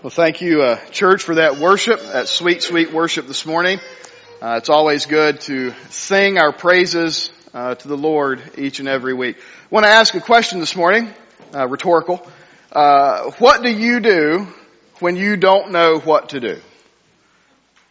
Well, 0.00 0.10
thank 0.10 0.40
you, 0.42 0.62
uh, 0.62 0.78
church, 0.92 1.24
for 1.24 1.34
that 1.34 1.58
worship, 1.58 2.00
that 2.00 2.28
sweet, 2.28 2.62
sweet 2.62 2.92
worship 2.92 3.26
this 3.26 3.44
morning. 3.44 3.80
Uh, 4.40 4.54
it's 4.58 4.68
always 4.68 5.06
good 5.06 5.40
to 5.40 5.74
sing 5.90 6.38
our 6.38 6.52
praises 6.52 7.30
uh, 7.52 7.74
to 7.74 7.88
the 7.88 7.96
Lord 7.96 8.40
each 8.56 8.78
and 8.78 8.88
every 8.88 9.12
week. 9.12 9.38
I 9.38 9.74
want 9.74 9.86
to 9.86 9.90
ask 9.90 10.14
a 10.14 10.20
question 10.20 10.60
this 10.60 10.76
morning, 10.76 11.12
uh, 11.52 11.66
rhetorical. 11.66 12.24
Uh, 12.70 13.32
what 13.38 13.64
do 13.64 13.70
you 13.70 13.98
do 13.98 14.46
when 15.00 15.16
you 15.16 15.36
don't 15.36 15.72
know 15.72 15.98
what 15.98 16.28
to 16.28 16.38
do? 16.38 16.60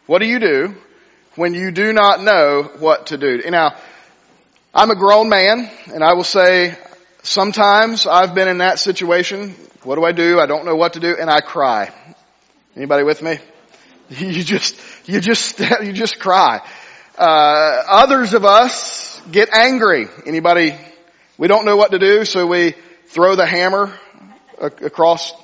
What 0.06 0.20
do 0.20 0.26
you 0.26 0.38
do 0.38 0.76
when 1.34 1.52
you 1.52 1.70
do 1.70 1.92
not 1.92 2.22
know 2.22 2.70
what 2.78 3.08
to 3.08 3.18
do? 3.18 3.42
Now, 3.50 3.76
I'm 4.74 4.90
a 4.90 4.96
grown 4.96 5.28
man, 5.28 5.70
and 5.92 6.02
I 6.02 6.14
will 6.14 6.24
say 6.24 6.74
sometimes 7.22 8.06
I've 8.06 8.34
been 8.34 8.48
in 8.48 8.58
that 8.58 8.78
situation 8.78 9.54
what 9.84 9.94
do 9.94 10.04
I 10.04 10.12
do? 10.12 10.40
I 10.40 10.46
don't 10.46 10.64
know 10.64 10.76
what 10.76 10.94
to 10.94 11.00
do, 11.00 11.16
and 11.18 11.30
I 11.30 11.40
cry. 11.40 11.92
Anybody 12.76 13.04
with 13.04 13.22
me? 13.22 13.38
You 14.10 14.42
just, 14.42 14.80
you 15.04 15.20
just, 15.20 15.60
you 15.82 15.92
just 15.92 16.18
cry. 16.18 16.66
Uh, 17.18 17.82
others 17.90 18.32
of 18.32 18.46
us 18.46 19.20
get 19.30 19.50
angry. 19.52 20.06
Anybody? 20.24 20.74
We 21.36 21.46
don't 21.46 21.66
know 21.66 21.76
what 21.76 21.90
to 21.90 21.98
do, 21.98 22.24
so 22.24 22.46
we 22.46 22.74
throw 23.08 23.36
the 23.36 23.44
hammer 23.44 23.92
across. 24.58 25.34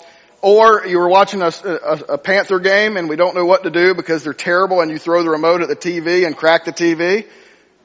Or 0.40 0.86
you 0.86 0.98
were 0.98 1.10
watching 1.10 1.42
a, 1.42 1.52
a, 1.62 2.14
a 2.14 2.18
Panther 2.18 2.58
game 2.58 2.96
and 2.96 3.06
we 3.06 3.16
don't 3.16 3.34
know 3.34 3.44
what 3.44 3.64
to 3.64 3.70
do 3.70 3.94
because 3.94 4.24
they're 4.24 4.32
terrible, 4.32 4.80
and 4.80 4.90
you 4.90 4.98
throw 4.98 5.22
the 5.22 5.28
remote 5.28 5.60
at 5.60 5.68
the 5.68 5.76
TV 5.76 6.26
and 6.26 6.34
crack 6.34 6.64
the 6.64 6.72
TV. 6.72 7.26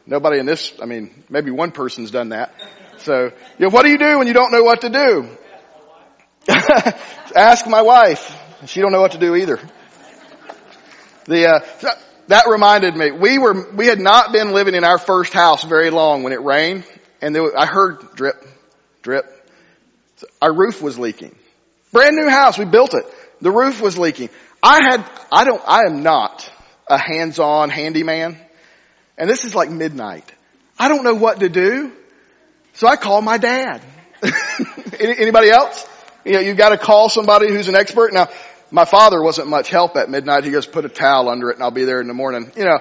Nobody 0.06 0.40
in 0.40 0.46
this, 0.46 0.74
I 0.82 0.86
mean, 0.86 1.26
maybe 1.30 1.52
one 1.52 1.72
person's 1.72 2.10
done 2.10 2.30
that. 2.30 2.54
So, 3.02 3.26
you 3.26 3.66
know, 3.66 3.70
what 3.70 3.84
do 3.84 3.92
you 3.92 3.98
do 3.98 4.18
when 4.18 4.28
you 4.28 4.34
don't 4.34 4.52
know 4.52 4.64
what 4.64 4.82
to 4.82 4.90
do? 4.90 5.38
Ask 7.36 7.68
my 7.68 7.82
wife. 7.82 8.36
She 8.66 8.82
don't 8.82 8.92
know 8.92 9.02
what 9.02 9.12
to 9.12 9.20
do 9.20 9.36
either. 9.36 9.60
The, 11.26 11.48
uh, 11.48 11.94
that 12.28 12.48
reminded 12.50 12.96
me, 12.96 13.12
we 13.12 13.38
were, 13.38 13.72
we 13.72 13.88
had 13.88 14.00
not 14.00 14.32
been 14.32 14.52
living 14.52 14.76
in 14.76 14.84
our 14.84 14.98
first 14.98 15.34
house 15.34 15.64
very 15.64 15.90
long 15.90 16.24
when 16.24 16.34
it 16.34 16.42
rained 16.42 16.84
and 17.22 17.36
there, 17.36 17.58
I 17.58 17.66
heard 17.66 18.16
drip, 18.16 18.46
drip. 19.02 19.26
Our 20.42 20.54
roof 20.54 20.82
was 20.82 20.98
leaking. 20.98 21.36
Brand 21.92 22.16
new 22.16 22.30
house, 22.30 22.58
we 22.58 22.66
built 22.66 22.94
it. 22.94 23.06
The 23.42 23.52
roof 23.52 23.82
was 23.82 23.98
leaking. 23.98 24.30
I 24.62 24.80
had, 24.90 25.10
I 25.32 25.46
don't, 25.46 25.62
I 25.66 25.82
am 25.88 26.04
not 26.04 26.50
a 26.88 26.98
hands-on 26.98 27.70
handyman. 27.70 28.38
And 29.18 29.30
this 29.30 29.46
is 29.46 29.56
like 29.56 29.70
midnight. 29.70 30.30
I 30.78 30.88
don't 30.88 31.04
know 31.04 31.16
what 31.16 31.40
to 31.40 31.50
do. 31.50 31.92
So 32.80 32.88
I 32.88 32.96
called 32.96 33.26
my 33.26 33.38
dad. 33.38 33.82
Anybody 35.02 35.50
else? 35.50 35.86
You 36.24 36.32
know, 36.32 36.40
you've 36.40 36.56
got 36.56 36.70
to 36.70 36.78
call 36.78 37.10
somebody 37.10 37.50
who's 37.50 37.68
an 37.68 37.76
expert. 37.76 38.14
Now, 38.14 38.30
my 38.72 38.86
father 38.86 39.22
wasn't 39.22 39.50
much 39.50 39.70
help 39.70 39.98
at 39.98 40.10
midnight. 40.10 40.46
He 40.46 40.52
goes, 40.52 40.66
put 40.66 40.86
a 40.86 40.90
towel 40.90 41.28
under 41.28 41.50
it 41.50 41.56
and 41.56 41.64
I'll 41.64 41.72
be 41.72 41.84
there 41.84 42.00
in 42.00 42.08
the 42.08 42.14
morning. 42.14 42.50
You 42.56 42.64
know, 42.64 42.78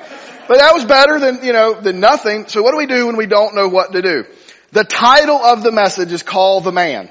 but 0.46 0.58
that 0.58 0.72
was 0.72 0.84
better 0.84 1.18
than, 1.18 1.42
you 1.42 1.52
know, 1.52 1.80
than 1.80 1.98
nothing. 1.98 2.46
So 2.46 2.62
what 2.62 2.70
do 2.70 2.76
we 2.76 2.86
do 2.86 3.08
when 3.08 3.16
we 3.16 3.26
don't 3.26 3.56
know 3.56 3.68
what 3.68 3.90
to 3.90 4.00
do? 4.00 4.24
The 4.70 4.84
title 4.84 5.34
of 5.34 5.64
the 5.64 5.72
message 5.72 6.12
is 6.12 6.22
Call 6.22 6.60
the 6.60 6.70
Man. 6.70 7.10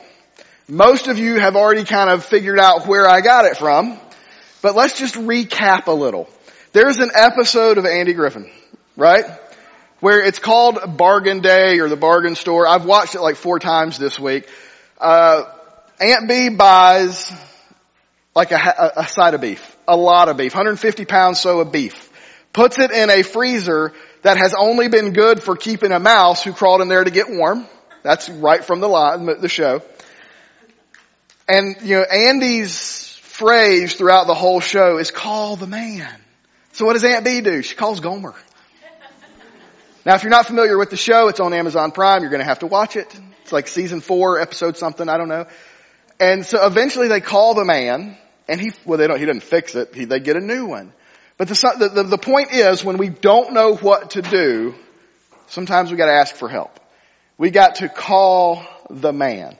Most 0.70 1.10
of 1.10 1.20
you 1.20 1.42
have 1.42 1.58
already 1.58 1.84
kind 1.84 2.10
of 2.10 2.24
figured 2.24 2.58
out 2.58 2.88
where 2.88 3.06
I 3.06 3.20
got 3.20 3.44
it 3.44 3.58
from, 3.58 4.00
but 4.62 4.76
let's 4.76 4.98
just 4.98 5.16
recap 5.16 5.88
a 5.88 5.92
little. 5.92 6.30
There's 6.72 7.00
an 7.00 7.12
episode 7.14 7.80
of 7.80 7.86
Andy 7.86 8.14
Griffith, 8.14 8.50
right? 8.96 9.26
Where 10.00 10.23
it's 10.23 10.40
called 10.40 10.98
Bargain 10.98 11.42
Day 11.42 11.80
or 11.80 11.90
the 11.90 11.98
Bargain 11.98 12.36
Store. 12.36 12.67
I've 12.67 12.86
watched 12.86 13.16
it 13.16 13.22
like 13.22 13.36
four 13.36 13.59
times 13.59 13.98
this 13.98 14.20
week. 14.20 14.48
Uh, 15.00 15.45
Aunt 16.00 16.28
Bee 16.28 16.50
buys 16.50 17.31
like 18.36 18.52
a, 18.52 18.92
a, 18.98 19.08
side 19.08 19.34
of 19.34 19.42
beef, 19.42 19.76
a 19.88 19.98
lot 19.98 20.30
of 20.30 20.38
beef, 20.38 20.54
150 20.54 21.06
pounds 21.06 21.39
so 21.39 21.59
of 21.59 21.72
beef, 21.72 22.12
puts 22.54 22.78
it 22.78 22.92
in 22.92 23.09
a 23.09 23.23
freezer 23.23 23.94
that 24.22 24.38
has 24.38 24.54
only 24.56 24.89
been 24.89 25.14
good 25.14 25.42
for 25.42 25.56
keeping 25.56 25.92
a 25.92 26.00
mouse 26.00 26.44
who 26.44 26.54
crawled 26.54 26.82
in 26.82 26.88
there 26.88 27.04
to 27.04 27.10
get 27.10 27.30
warm. 27.30 27.66
That's 28.04 28.30
right 28.30 28.64
from 28.64 28.80
the 28.80 28.88
line, 28.88 29.26
the 29.26 29.49
show. 29.49 29.82
And, 31.48 31.77
you 31.82 31.95
know, 31.95 32.04
Andy's 32.04 33.17
phrase 33.23 33.95
throughout 33.95 34.27
the 34.27 34.36
whole 34.36 34.60
show 34.60 34.98
is 34.98 35.10
call 35.10 35.55
the 35.55 35.67
man. 35.67 36.16
So 36.73 36.86
what 36.86 36.93
does 36.93 37.04
Aunt 37.04 37.26
Bee 37.26 37.42
do? 37.42 37.64
She 37.64 37.76
calls 37.76 38.02
Gomer. 38.02 38.36
Now 40.08 40.16
if 40.16 40.23
you're 40.23 40.32
not 40.32 40.45
familiar 40.45 40.78
with 40.78 40.90
the 40.90 40.95
show, 40.95 41.28
it's 41.28 41.42
on 41.42 41.54
Amazon 41.54 41.92
Prime. 41.92 42.22
You're 42.22 42.30
going 42.30 42.40
to 42.40 42.48
have 42.48 42.60
to 42.60 42.68
watch 42.68 42.95
it. 42.95 43.14
It's 43.42 43.52
like 43.52 43.68
season 43.68 44.00
four, 44.00 44.40
episode 44.40 44.78
something, 44.78 45.10
I 45.10 45.18
don't 45.18 45.28
know. 45.28 45.48
And 46.18 46.45
so 46.45 46.66
eventually 46.66 47.10
they 47.10 47.20
call 47.20 47.56
the 47.56 47.66
man, 47.66 48.17
and 48.48 48.62
he, 48.62 48.72
well, 48.86 48.98
they 48.98 49.08
don't, 49.08 49.20
he 49.20 49.26
doesn't 49.26 49.44
fix 49.44 49.76
it. 49.76 49.94
He, 49.94 50.06
they 50.06 50.22
get 50.22 50.38
a 50.38 50.40
new 50.40 50.66
one. 50.66 50.94
But 51.36 51.50
the, 51.50 51.92
the, 51.94 52.04
the 52.04 52.17
point 52.17 52.54
is, 52.54 52.86
when 52.86 52.98
we 52.98 53.10
don't 53.10 53.52
know 53.52 53.76
what 53.76 54.12
to 54.12 54.22
do, 54.22 54.76
sometimes 55.48 55.92
we 55.92 55.98
gotta 55.98 56.14
ask 56.14 56.34
for 56.34 56.48
help. 56.48 56.80
We 57.38 57.52
got 57.52 57.76
to 57.76 57.90
call 57.90 58.66
the 58.90 59.12
man. 59.12 59.58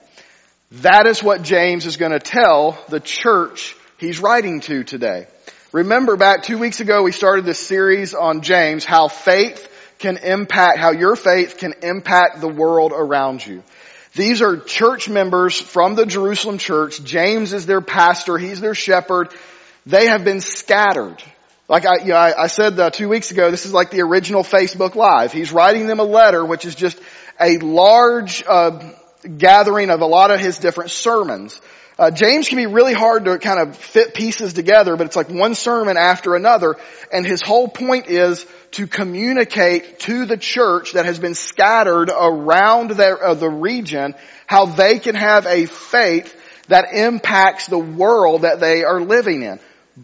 That 0.72 1.08
is 1.08 1.22
what 1.22 1.42
James 1.42 1.86
is 1.86 1.98
gonna 1.98 2.22
tell 2.22 2.82
the 2.88 3.02
church 3.02 3.76
he's 3.98 4.22
writing 4.22 4.62
to 4.62 4.86
today. 4.86 5.28
Remember 5.74 6.16
back 6.16 6.44
two 6.44 6.58
weeks 6.58 6.80
ago 6.80 7.04
we 7.04 7.12
started 7.12 7.44
this 7.44 7.60
series 7.60 8.14
on 8.14 8.44
James, 8.44 8.86
how 8.86 9.10
faith 9.10 9.74
can 10.00 10.18
impact, 10.18 10.78
how 10.78 10.92
your 10.92 11.16
faith 11.16 11.58
can 11.58 11.74
impact 11.82 12.42
the 12.42 12.48
world 12.48 12.92
around 12.96 13.46
you. 13.46 13.64
These 14.14 14.42
are 14.42 14.58
church 14.58 15.10
members 15.10 15.60
from 15.60 15.96
the 15.96 16.06
Jerusalem 16.06 16.58
church. 16.58 17.04
James 17.04 17.54
is 17.54 17.66
their 17.66 17.82
pastor. 17.82 18.38
He's 18.38 18.60
their 18.60 18.76
shepherd. 18.76 19.30
They 19.86 20.08
have 20.08 20.24
been 20.24 20.42
scattered. 20.42 21.22
Like 21.70 21.86
I, 21.86 22.02
you 22.02 22.10
know, 22.10 22.16
I, 22.16 22.44
I 22.44 22.48
said 22.48 22.80
uh, 22.80 22.90
two 22.90 23.10
weeks 23.10 23.32
ago, 23.32 23.52
this 23.52 23.66
is 23.66 23.74
like 23.74 23.92
the 23.92 24.02
original 24.02 24.44
Facebook 24.44 24.96
Live. 24.96 25.34
He's 25.34 25.52
writing 25.52 25.88
them 25.88 26.00
a 26.00 26.04
letter, 26.04 26.46
which 26.46 26.66
is 26.66 26.76
just 26.76 27.00
a 27.40 27.58
large 27.58 28.44
uh, 28.48 28.92
gathering 29.38 29.90
of 29.90 30.02
a 30.02 30.06
lot 30.06 30.32
of 30.32 30.40
his 30.40 30.58
different 30.60 30.92
sermons. 30.92 31.60
Uh, 32.00 32.12
James 32.12 32.48
can 32.48 32.58
be 32.58 32.68
really 32.68 32.94
hard 32.94 33.26
to 33.26 33.40
kind 33.40 33.60
of 33.60 33.76
fit 33.76 34.14
pieces 34.14 34.54
together, 34.54 34.96
but 34.96 35.08
it's 35.08 35.16
like 35.16 35.30
one 35.30 35.56
sermon 35.56 35.98
after 35.98 36.36
another. 36.36 36.76
And 37.12 37.26
his 37.26 37.42
whole 37.42 37.68
point 37.68 38.08
is 38.08 38.46
to 38.78 38.86
communicate 38.86 39.98
to 39.98 40.28
the 40.28 40.38
church 40.38 40.94
that 40.94 41.06
has 41.06 41.18
been 41.18 41.34
scattered 41.34 42.12
around 42.12 42.92
their, 42.92 43.24
uh, 43.24 43.34
the 43.34 43.50
region 43.50 44.14
how 44.46 44.68
they 44.68 45.00
can 45.00 45.16
have 45.16 45.48
a 45.48 45.66
faith 45.66 46.40
that 46.68 46.94
impacts 46.94 47.66
the 47.66 47.80
world 47.80 48.44
that 48.44 48.60
they 48.60 48.84
are 48.84 49.02
living 49.02 49.42
in. 49.42 49.60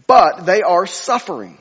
But 0.08 0.44
they 0.44 0.62
are 0.62 0.88
suffering. 0.88 1.56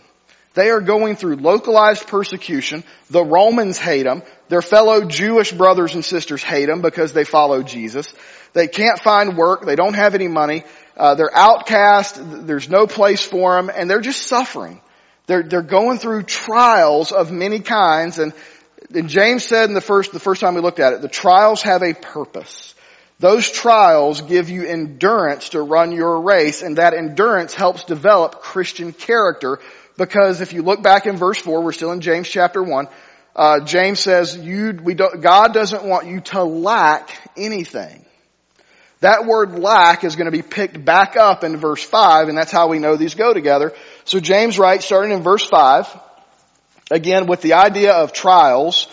They 0.56 0.72
are 0.72 0.82
going 0.82 1.16
through 1.16 1.36
localized 1.36 2.08
persecution. 2.08 2.84
The 3.12 3.24
Romans 3.24 3.78
hate 3.78 4.04
them. 4.04 4.24
Their 4.50 4.64
fellow 4.64 5.06
Jewish 5.06 5.52
brothers 5.52 5.94
and 5.94 6.04
sisters 6.04 6.42
hate 6.42 6.66
them 6.66 6.82
because 6.82 7.14
they 7.14 7.26
follow 7.26 7.62
Jesus. 7.62 8.12
They 8.54 8.68
can't 8.68 9.00
find 9.00 9.38
work. 9.38 9.68
They 9.68 9.76
don't 9.76 9.94
have 9.94 10.16
any 10.16 10.28
money. 10.28 10.64
Uh, 10.98 11.14
they're 11.14 11.36
outcast. 11.36 12.20
There's 12.48 12.70
no 12.70 12.88
place 12.88 13.24
for 13.24 13.56
them, 13.56 13.70
and 13.72 13.88
they're 13.88 14.02
just 14.02 14.24
suffering. 14.24 14.82
They're 15.28 15.44
they're 15.44 15.62
going 15.62 15.98
through 16.00 16.24
trials 16.24 17.12
of 17.12 17.32
many 17.32 17.60
kinds, 17.60 18.20
and, 18.20 18.34
and 18.94 19.10
James 19.10 19.46
said 19.46 19.70
in 19.70 19.74
the 19.74 19.82
first 19.82 20.12
the 20.12 20.20
first 20.20 20.42
time 20.42 20.56
we 20.56 20.62
looked 20.62 20.80
at 20.80 20.94
it, 20.94 21.02
the 21.02 21.08
trials 21.08 21.62
have 21.64 21.84
a 21.84 21.94
purpose. 21.94 22.76
Those 23.20 23.50
trials 23.50 24.22
give 24.22 24.50
you 24.50 24.66
endurance 24.66 25.50
to 25.50 25.62
run 25.62 25.92
your 25.92 26.22
race, 26.22 26.62
and 26.62 26.78
that 26.78 26.94
endurance 26.94 27.54
helps 27.54 27.86
develop 27.86 28.42
Christian 28.42 28.92
character 28.92 29.60
because 29.98 30.42
if 30.42 30.54
you 30.54 30.64
look 30.64 30.82
back 30.82 31.06
in 31.06 31.18
verse 31.18 31.40
4, 31.40 31.62
we're 31.62 31.72
still 31.72 31.92
in 31.92 32.02
James 32.02 32.28
chapter 32.28 32.62
1, 32.62 32.88
uh, 33.36 33.60
James 33.62 34.00
says, 34.00 34.38
you, 34.38 34.78
we 34.84 34.94
don't, 34.94 35.22
God 35.22 35.54
doesn't 35.54 35.84
want 35.84 36.08
you 36.08 36.22
to 36.22 36.44
lack 36.44 37.10
anything. 37.38 38.06
That 39.02 39.26
word 39.26 39.60
lack 39.60 40.04
is 40.04 40.16
going 40.16 40.26
to 40.26 40.32
be 40.32 40.42
picked 40.42 40.84
back 40.84 41.18
up 41.18 41.44
in 41.44 41.58
verse 41.58 41.84
5, 41.84 42.30
and 42.30 42.38
that's 42.38 42.52
how 42.52 42.68
we 42.68 42.80
know 42.80 42.96
these 42.96 43.16
go 43.16 43.34
together. 43.34 43.74
So 44.06 44.20
James 44.20 44.60
writes, 44.60 44.86
starting 44.86 45.12
in 45.12 45.24
verse 45.24 45.46
5, 45.46 45.88
again 46.92 47.28
with 47.28 47.42
the 47.42 47.54
idea 47.54 47.94
of 47.94 48.14
trials, 48.14 48.88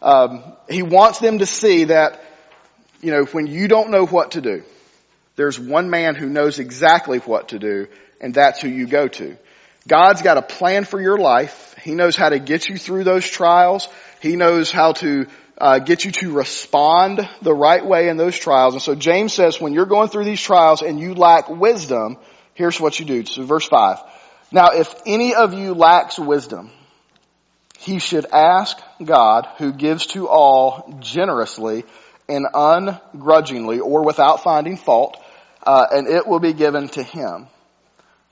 um, 0.00 0.42
he 0.68 0.82
wants 0.82 1.18
them 1.18 1.38
to 1.38 1.46
see 1.46 1.84
that, 1.84 2.22
you 3.00 3.10
know, 3.10 3.24
when 3.24 3.46
you 3.46 3.68
don't 3.68 3.90
know 3.90 4.06
what 4.06 4.32
to 4.32 4.40
do, 4.40 4.62
there's 5.36 5.58
one 5.58 5.90
man 5.90 6.14
who 6.14 6.28
knows 6.28 6.58
exactly 6.58 7.18
what 7.18 7.48
to 7.48 7.58
do, 7.58 7.88
and 8.20 8.32
that's 8.32 8.60
who 8.60 8.68
you 8.68 8.86
go 8.86 9.08
to. 9.08 9.36
God's 9.86 10.22
got 10.22 10.38
a 10.38 10.42
plan 10.42 10.84
for 10.84 11.00
your 11.00 11.18
life. 11.18 11.74
He 11.82 11.94
knows 11.94 12.16
how 12.16 12.30
to 12.30 12.38
get 12.38 12.68
you 12.68 12.78
through 12.78 13.04
those 13.04 13.28
trials. 13.28 13.88
He 14.20 14.36
knows 14.36 14.70
how 14.70 14.92
to 14.92 15.26
uh, 15.58 15.78
get 15.80 16.04
you 16.04 16.12
to 16.12 16.32
respond 16.32 17.28
the 17.42 17.54
right 17.54 17.84
way 17.84 18.08
in 18.08 18.16
those 18.16 18.38
trials. 18.38 18.74
And 18.74 18.82
so 18.82 18.94
James 18.94 19.34
says 19.34 19.60
when 19.60 19.74
you're 19.74 19.86
going 19.86 20.08
through 20.08 20.24
these 20.24 20.40
trials 20.40 20.82
and 20.82 20.98
you 20.98 21.14
lack 21.14 21.50
wisdom, 21.50 22.16
here's 22.54 22.80
what 22.80 22.98
you 22.98 23.04
do. 23.04 23.26
So 23.26 23.42
verse 23.44 23.66
5. 23.66 23.98
Now 24.54 24.68
if 24.68 24.94
any 25.04 25.34
of 25.34 25.52
you 25.52 25.74
lacks 25.74 26.16
wisdom, 26.16 26.70
he 27.76 27.98
should 27.98 28.24
ask 28.32 28.78
God 29.04 29.48
who 29.58 29.72
gives 29.72 30.06
to 30.14 30.28
all 30.28 30.96
generously 31.00 31.82
and 32.28 32.46
ungrudgingly 32.54 33.80
or 33.80 34.04
without 34.04 34.44
finding 34.44 34.76
fault, 34.76 35.20
uh, 35.66 35.86
and 35.90 36.06
it 36.06 36.28
will 36.28 36.38
be 36.38 36.52
given 36.52 36.86
to 36.90 37.02
him. 37.02 37.48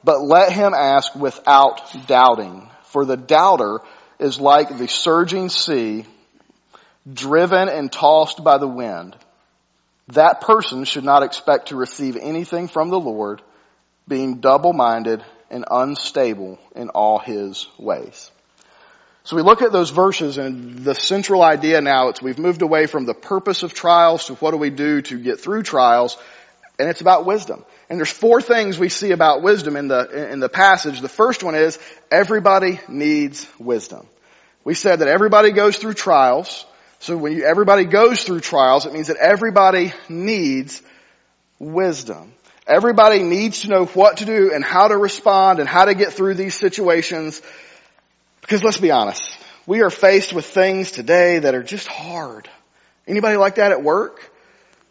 but 0.04 0.22
let 0.22 0.52
him 0.52 0.74
ask 0.74 1.14
without 1.14 2.06
doubting. 2.06 2.68
For 2.84 3.04
the 3.04 3.16
doubter 3.16 3.80
is 4.18 4.40
like 4.40 4.76
the 4.76 4.88
surging 4.88 5.48
sea, 5.48 6.04
driven 7.10 7.68
and 7.68 7.90
tossed 7.90 8.44
by 8.44 8.58
the 8.58 8.68
wind. 8.68 9.16
That 10.08 10.40
person 10.40 10.84
should 10.84 11.04
not 11.04 11.22
expect 11.22 11.68
to 11.68 11.76
receive 11.76 12.16
anything 12.16 12.68
from 12.68 12.90
the 12.90 13.00
Lord, 13.00 13.42
being 14.06 14.40
double-minded 14.40 15.24
and 15.52 15.64
unstable 15.70 16.58
in 16.74 16.88
all 16.88 17.18
his 17.18 17.68
ways. 17.78 18.30
So 19.24 19.36
we 19.36 19.42
look 19.42 19.62
at 19.62 19.70
those 19.70 19.90
verses 19.90 20.36
and 20.38 20.78
the 20.78 20.94
central 20.94 21.42
idea 21.42 21.80
now 21.80 22.08
is 22.08 22.20
we've 22.20 22.38
moved 22.38 22.62
away 22.62 22.86
from 22.86 23.04
the 23.04 23.14
purpose 23.14 23.62
of 23.62 23.72
trials 23.72 24.26
to 24.26 24.34
what 24.36 24.50
do 24.50 24.56
we 24.56 24.70
do 24.70 25.02
to 25.02 25.18
get 25.22 25.38
through 25.38 25.62
trials, 25.62 26.16
and 26.78 26.88
it's 26.88 27.02
about 27.02 27.24
wisdom. 27.24 27.64
And 27.88 27.98
there's 27.98 28.10
four 28.10 28.40
things 28.40 28.78
we 28.78 28.88
see 28.88 29.12
about 29.12 29.42
wisdom 29.42 29.76
in 29.76 29.86
the, 29.86 30.32
in 30.32 30.40
the 30.40 30.48
passage. 30.48 31.00
The 31.00 31.08
first 31.08 31.44
one 31.44 31.54
is 31.54 31.78
everybody 32.10 32.80
needs 32.88 33.46
wisdom. 33.60 34.08
We 34.64 34.74
said 34.74 35.00
that 35.00 35.08
everybody 35.08 35.52
goes 35.52 35.76
through 35.76 35.94
trials. 35.94 36.64
So 36.98 37.16
when 37.16 37.32
you, 37.32 37.44
everybody 37.44 37.84
goes 37.84 38.24
through 38.24 38.40
trials, 38.40 38.86
it 38.86 38.92
means 38.92 39.08
that 39.08 39.18
everybody 39.18 39.92
needs 40.08 40.82
wisdom. 41.58 42.32
Everybody 42.66 43.22
needs 43.22 43.62
to 43.62 43.68
know 43.68 43.86
what 43.86 44.18
to 44.18 44.24
do 44.24 44.52
and 44.54 44.64
how 44.64 44.88
to 44.88 44.96
respond 44.96 45.58
and 45.58 45.68
how 45.68 45.84
to 45.86 45.94
get 45.94 46.12
through 46.12 46.34
these 46.34 46.54
situations 46.54 47.42
because 48.42 48.62
let's 48.62 48.76
be 48.78 48.90
honest, 48.90 49.22
we 49.66 49.82
are 49.82 49.88
faced 49.88 50.32
with 50.32 50.44
things 50.44 50.90
today 50.90 51.38
that 51.38 51.54
are 51.54 51.62
just 51.62 51.86
hard. 51.86 52.50
Anybody 53.06 53.36
like 53.36 53.54
that 53.54 53.70
at 53.70 53.82
work? 53.82 54.20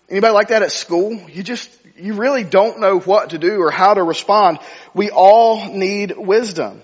Anybody 0.09 0.33
like 0.33 0.47
that 0.47 0.63
at 0.63 0.71
school? 0.71 1.13
You 1.29 1.43
just, 1.43 1.69
you 1.95 2.15
really 2.15 2.43
don't 2.43 2.79
know 2.79 2.99
what 2.99 3.31
to 3.31 3.37
do 3.37 3.61
or 3.61 3.69
how 3.69 3.93
to 3.93 4.03
respond. 4.03 4.59
We 4.93 5.11
all 5.11 5.71
need 5.71 6.17
wisdom. 6.17 6.81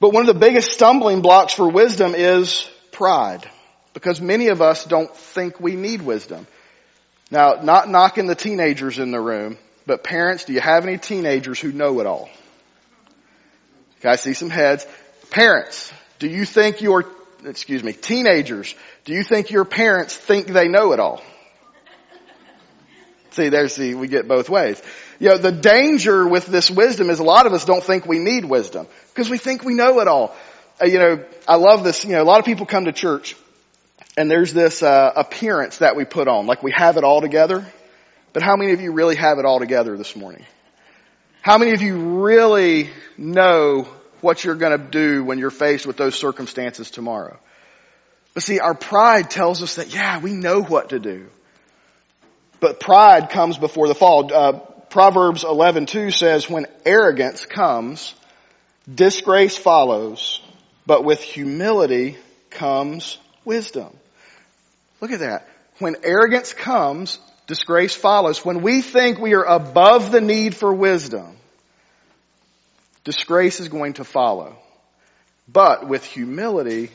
But 0.00 0.12
one 0.12 0.28
of 0.28 0.34
the 0.34 0.40
biggest 0.40 0.70
stumbling 0.70 1.20
blocks 1.20 1.52
for 1.52 1.68
wisdom 1.68 2.14
is 2.14 2.68
pride. 2.90 3.48
Because 3.92 4.20
many 4.20 4.48
of 4.48 4.62
us 4.62 4.84
don't 4.84 5.14
think 5.14 5.60
we 5.60 5.76
need 5.76 6.00
wisdom. 6.00 6.46
Now, 7.30 7.60
not 7.62 7.88
knocking 7.88 8.26
the 8.26 8.34
teenagers 8.34 8.98
in 8.98 9.10
the 9.10 9.20
room, 9.20 9.58
but 9.86 10.04
parents, 10.04 10.44
do 10.44 10.52
you 10.52 10.60
have 10.60 10.84
any 10.84 10.98
teenagers 10.98 11.60
who 11.60 11.72
know 11.72 12.00
it 12.00 12.06
all? 12.06 12.28
Okay, 13.98 14.08
I 14.08 14.16
see 14.16 14.34
some 14.34 14.50
heads. 14.50 14.86
Parents, 15.30 15.92
do 16.18 16.28
you 16.28 16.44
think 16.44 16.80
your, 16.80 17.04
excuse 17.44 17.82
me, 17.82 17.92
teenagers, 17.92 18.74
do 19.04 19.12
you 19.12 19.24
think 19.24 19.50
your 19.50 19.64
parents 19.64 20.16
think 20.16 20.46
they 20.48 20.68
know 20.68 20.92
it 20.92 21.00
all? 21.00 21.22
See, 23.30 23.48
there's 23.48 23.76
the, 23.76 23.94
we 23.94 24.08
get 24.08 24.28
both 24.28 24.50
ways. 24.50 24.80
You 25.18 25.30
know, 25.30 25.38
the 25.38 25.52
danger 25.52 26.26
with 26.26 26.46
this 26.46 26.70
wisdom 26.70 27.08
is 27.08 27.18
a 27.18 27.24
lot 27.24 27.46
of 27.46 27.52
us 27.54 27.64
don't 27.64 27.82
think 27.82 28.06
we 28.06 28.18
need 28.18 28.44
wisdom 28.44 28.86
because 29.08 29.30
we 29.30 29.38
think 29.38 29.64
we 29.64 29.74
know 29.74 30.00
it 30.00 30.08
all. 30.08 30.36
Uh, 30.80 30.86
you 30.86 30.98
know, 30.98 31.24
I 31.48 31.56
love 31.56 31.82
this, 31.82 32.04
you 32.04 32.12
know, 32.12 32.22
a 32.22 32.24
lot 32.24 32.40
of 32.40 32.44
people 32.44 32.66
come 32.66 32.84
to 32.84 32.92
church 32.92 33.36
and 34.16 34.30
there's 34.30 34.52
this 34.52 34.82
uh, 34.82 35.12
appearance 35.16 35.78
that 35.78 35.96
we 35.96 36.04
put 36.04 36.28
on, 36.28 36.46
like 36.46 36.62
we 36.62 36.72
have 36.72 36.96
it 36.96 37.04
all 37.04 37.20
together. 37.20 37.64
But 38.32 38.42
how 38.42 38.56
many 38.56 38.72
of 38.72 38.80
you 38.80 38.92
really 38.92 39.16
have 39.16 39.38
it 39.38 39.44
all 39.44 39.58
together 39.58 39.96
this 39.96 40.16
morning? 40.16 40.44
How 41.42 41.58
many 41.58 41.72
of 41.72 41.82
you 41.82 42.22
really 42.22 42.90
know 43.18 43.88
what 44.22 44.44
you're 44.44 44.54
going 44.54 44.78
to 44.78 44.84
do 44.84 45.24
when 45.24 45.38
you're 45.38 45.50
faced 45.50 45.86
with 45.86 45.98
those 45.98 46.14
circumstances 46.14 46.90
tomorrow. 46.90 47.38
But 48.32 48.44
see, 48.44 48.60
our 48.60 48.74
pride 48.74 49.30
tells 49.30 49.62
us 49.62 49.74
that, 49.74 49.92
yeah, 49.92 50.20
we 50.20 50.32
know 50.32 50.62
what 50.62 50.90
to 50.90 50.98
do. 50.98 51.26
But 52.60 52.80
pride 52.80 53.28
comes 53.28 53.58
before 53.58 53.88
the 53.88 53.94
fall. 53.94 54.32
Uh, 54.32 54.52
Proverbs 54.88 55.42
11:2 55.42 56.10
says, 56.12 56.48
"When 56.48 56.66
arrogance 56.86 57.44
comes, 57.44 58.14
disgrace 58.92 59.56
follows, 59.56 60.40
but 60.86 61.02
with 61.02 61.20
humility 61.20 62.16
comes 62.50 63.18
wisdom." 63.44 63.98
Look 65.00 65.10
at 65.10 65.20
that. 65.20 65.48
When 65.78 65.96
arrogance 66.04 66.52
comes, 66.52 67.18
disgrace 67.46 67.94
follows. 67.94 68.44
When 68.44 68.62
we 68.62 68.82
think 68.82 69.18
we 69.18 69.34
are 69.34 69.44
above 69.44 70.10
the 70.10 70.20
need 70.20 70.54
for 70.54 70.72
wisdom, 70.72 71.36
disgrace 73.04 73.60
is 73.60 73.68
going 73.68 73.94
to 73.94 74.04
follow. 74.04 74.56
But 75.48 75.88
with 75.88 76.04
humility 76.04 76.90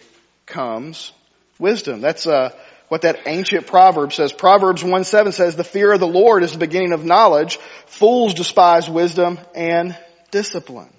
comes 0.46 1.12
wisdom. 1.60 2.02
That's 2.02 2.26
uh, 2.26 2.52
what 2.88 3.02
that 3.02 3.20
ancient 3.26 3.68
proverb 3.68 4.14
says. 4.14 4.32
Proverbs 4.32 4.84
1 4.84 5.04
7 5.04 5.32
says, 5.32 5.56
The 5.56 5.64
fear 5.64 5.94
of 5.94 6.00
the 6.00 6.08
Lord 6.08 6.44
is 6.44 6.54
the 6.54 6.58
beginning 6.58 6.94
of 6.94 7.04
knowledge. 7.04 7.58
Fools 7.86 8.34
despise 8.34 8.90
wisdom 8.90 9.40
and 9.54 9.98
discipline. 10.32 10.90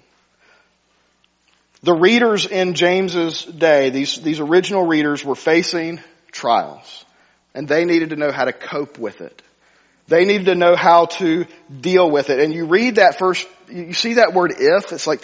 The 1.81 1.93
readers 1.93 2.45
in 2.45 2.73
James's 2.73 3.45
day, 3.45 3.89
these, 3.89 4.21
these 4.21 4.41
original 4.41 4.85
readers 4.85 5.23
were 5.23 5.35
facing 5.35 6.01
trials. 6.31 7.05
And 7.53 7.67
they 7.67 7.85
needed 7.85 8.11
to 8.11 8.15
know 8.15 8.31
how 8.31 8.45
to 8.45 8.53
cope 8.53 8.97
with 8.97 9.21
it. 9.21 9.41
They 10.07 10.25
needed 10.25 10.45
to 10.45 10.55
know 10.55 10.75
how 10.75 11.05
to 11.05 11.45
deal 11.81 12.09
with 12.09 12.29
it. 12.29 12.39
And 12.39 12.53
you 12.53 12.65
read 12.65 12.95
that 12.95 13.19
first, 13.19 13.47
you 13.69 13.93
see 13.93 14.15
that 14.15 14.33
word 14.33 14.53
if, 14.57 14.91
it's 14.91 15.07
like, 15.07 15.21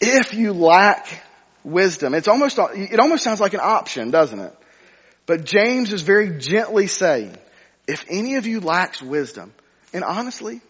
if 0.00 0.34
you 0.34 0.52
lack 0.52 1.22
wisdom, 1.64 2.14
it's 2.14 2.28
almost, 2.28 2.58
it 2.58 3.00
almost 3.00 3.24
sounds 3.24 3.40
like 3.40 3.54
an 3.54 3.60
option, 3.60 4.10
doesn't 4.10 4.38
it? 4.38 4.56
But 5.26 5.44
James 5.44 5.92
is 5.92 6.02
very 6.02 6.38
gently 6.38 6.86
saying, 6.86 7.36
if 7.86 8.04
any 8.08 8.36
of 8.36 8.46
you 8.46 8.60
lacks 8.60 9.02
wisdom, 9.02 9.52
and 9.92 10.04
honestly, 10.04 10.60